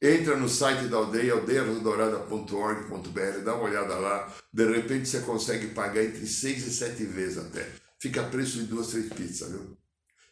entra 0.01 0.35
no 0.35 0.49
site 0.49 0.87
da 0.87 0.97
aldeia, 0.97 1.33
aldeiadourada.org.br, 1.33 3.43
dá 3.45 3.55
uma 3.55 3.65
olhada 3.65 3.95
lá. 3.95 4.33
De 4.51 4.65
repente 4.65 5.07
você 5.07 5.19
consegue 5.19 5.67
pagar 5.67 6.03
entre 6.03 6.25
seis 6.25 6.65
e 6.65 6.73
sete 6.73 7.05
vezes 7.05 7.37
até. 7.37 7.69
Fica 7.99 8.21
a 8.21 8.29
preço 8.29 8.57
de 8.57 8.65
duas, 8.65 8.87
três 8.87 9.13
pizzas, 9.13 9.51
viu? 9.51 9.77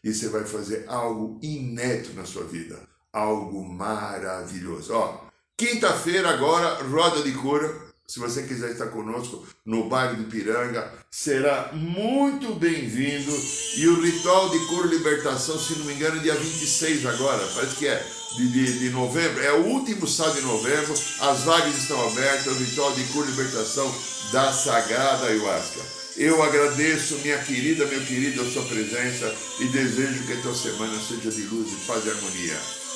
E 0.03 0.11
você 0.11 0.27
vai 0.29 0.43
fazer 0.43 0.85
algo 0.87 1.39
inédito 1.43 2.15
na 2.15 2.25
sua 2.25 2.45
vida. 2.45 2.79
Algo 3.13 3.63
maravilhoso. 3.63 4.93
Ó, 4.93 5.27
quinta-feira 5.55 6.29
agora, 6.29 6.81
roda 6.83 7.21
de 7.21 7.31
cura 7.33 7.90
se 8.11 8.19
você 8.19 8.43
quiser 8.43 8.71
estar 8.71 8.87
conosco 8.87 9.47
no 9.65 9.87
bairro 9.87 10.17
de 10.17 10.25
Piranga, 10.25 10.91
será 11.09 11.71
muito 11.71 12.53
bem-vindo. 12.55 13.31
E 13.77 13.87
o 13.87 14.01
ritual 14.01 14.49
de 14.49 14.59
e 14.67 14.87
libertação, 14.89 15.57
se 15.57 15.79
não 15.79 15.85
me 15.85 15.93
engano, 15.93 16.17
é 16.17 16.19
dia 16.19 16.35
26 16.35 17.05
agora, 17.05 17.41
parece 17.55 17.77
que 17.77 17.87
é 17.87 18.05
de, 18.35 18.51
de, 18.51 18.79
de 18.79 18.89
novembro, 18.89 19.41
é 19.41 19.53
o 19.53 19.65
último 19.65 20.05
sábado 20.05 20.41
de 20.41 20.41
novembro, 20.41 20.93
as 21.21 21.43
vagas 21.43 21.73
estão 21.77 22.05
abertas, 22.05 22.47
o 22.47 22.59
ritual 22.59 22.91
de 22.91 23.03
e 23.05 23.27
libertação 23.27 23.89
da 24.33 24.51
Sagrada 24.51 25.27
Ayahuasca. 25.27 25.79
Eu 26.17 26.43
agradeço, 26.43 27.17
minha 27.19 27.37
querida, 27.37 27.85
meu 27.85 28.01
querido, 28.01 28.41
a 28.41 28.51
sua 28.51 28.65
presença 28.65 29.33
e 29.61 29.67
desejo 29.67 30.27
que 30.27 30.33
a 30.33 30.41
tua 30.41 30.53
semana 30.53 30.99
seja 30.99 31.31
de 31.31 31.43
luz 31.43 31.71
e 31.71 31.87
paz 31.87 32.05
e 32.05 32.09
harmonia. 32.09 32.80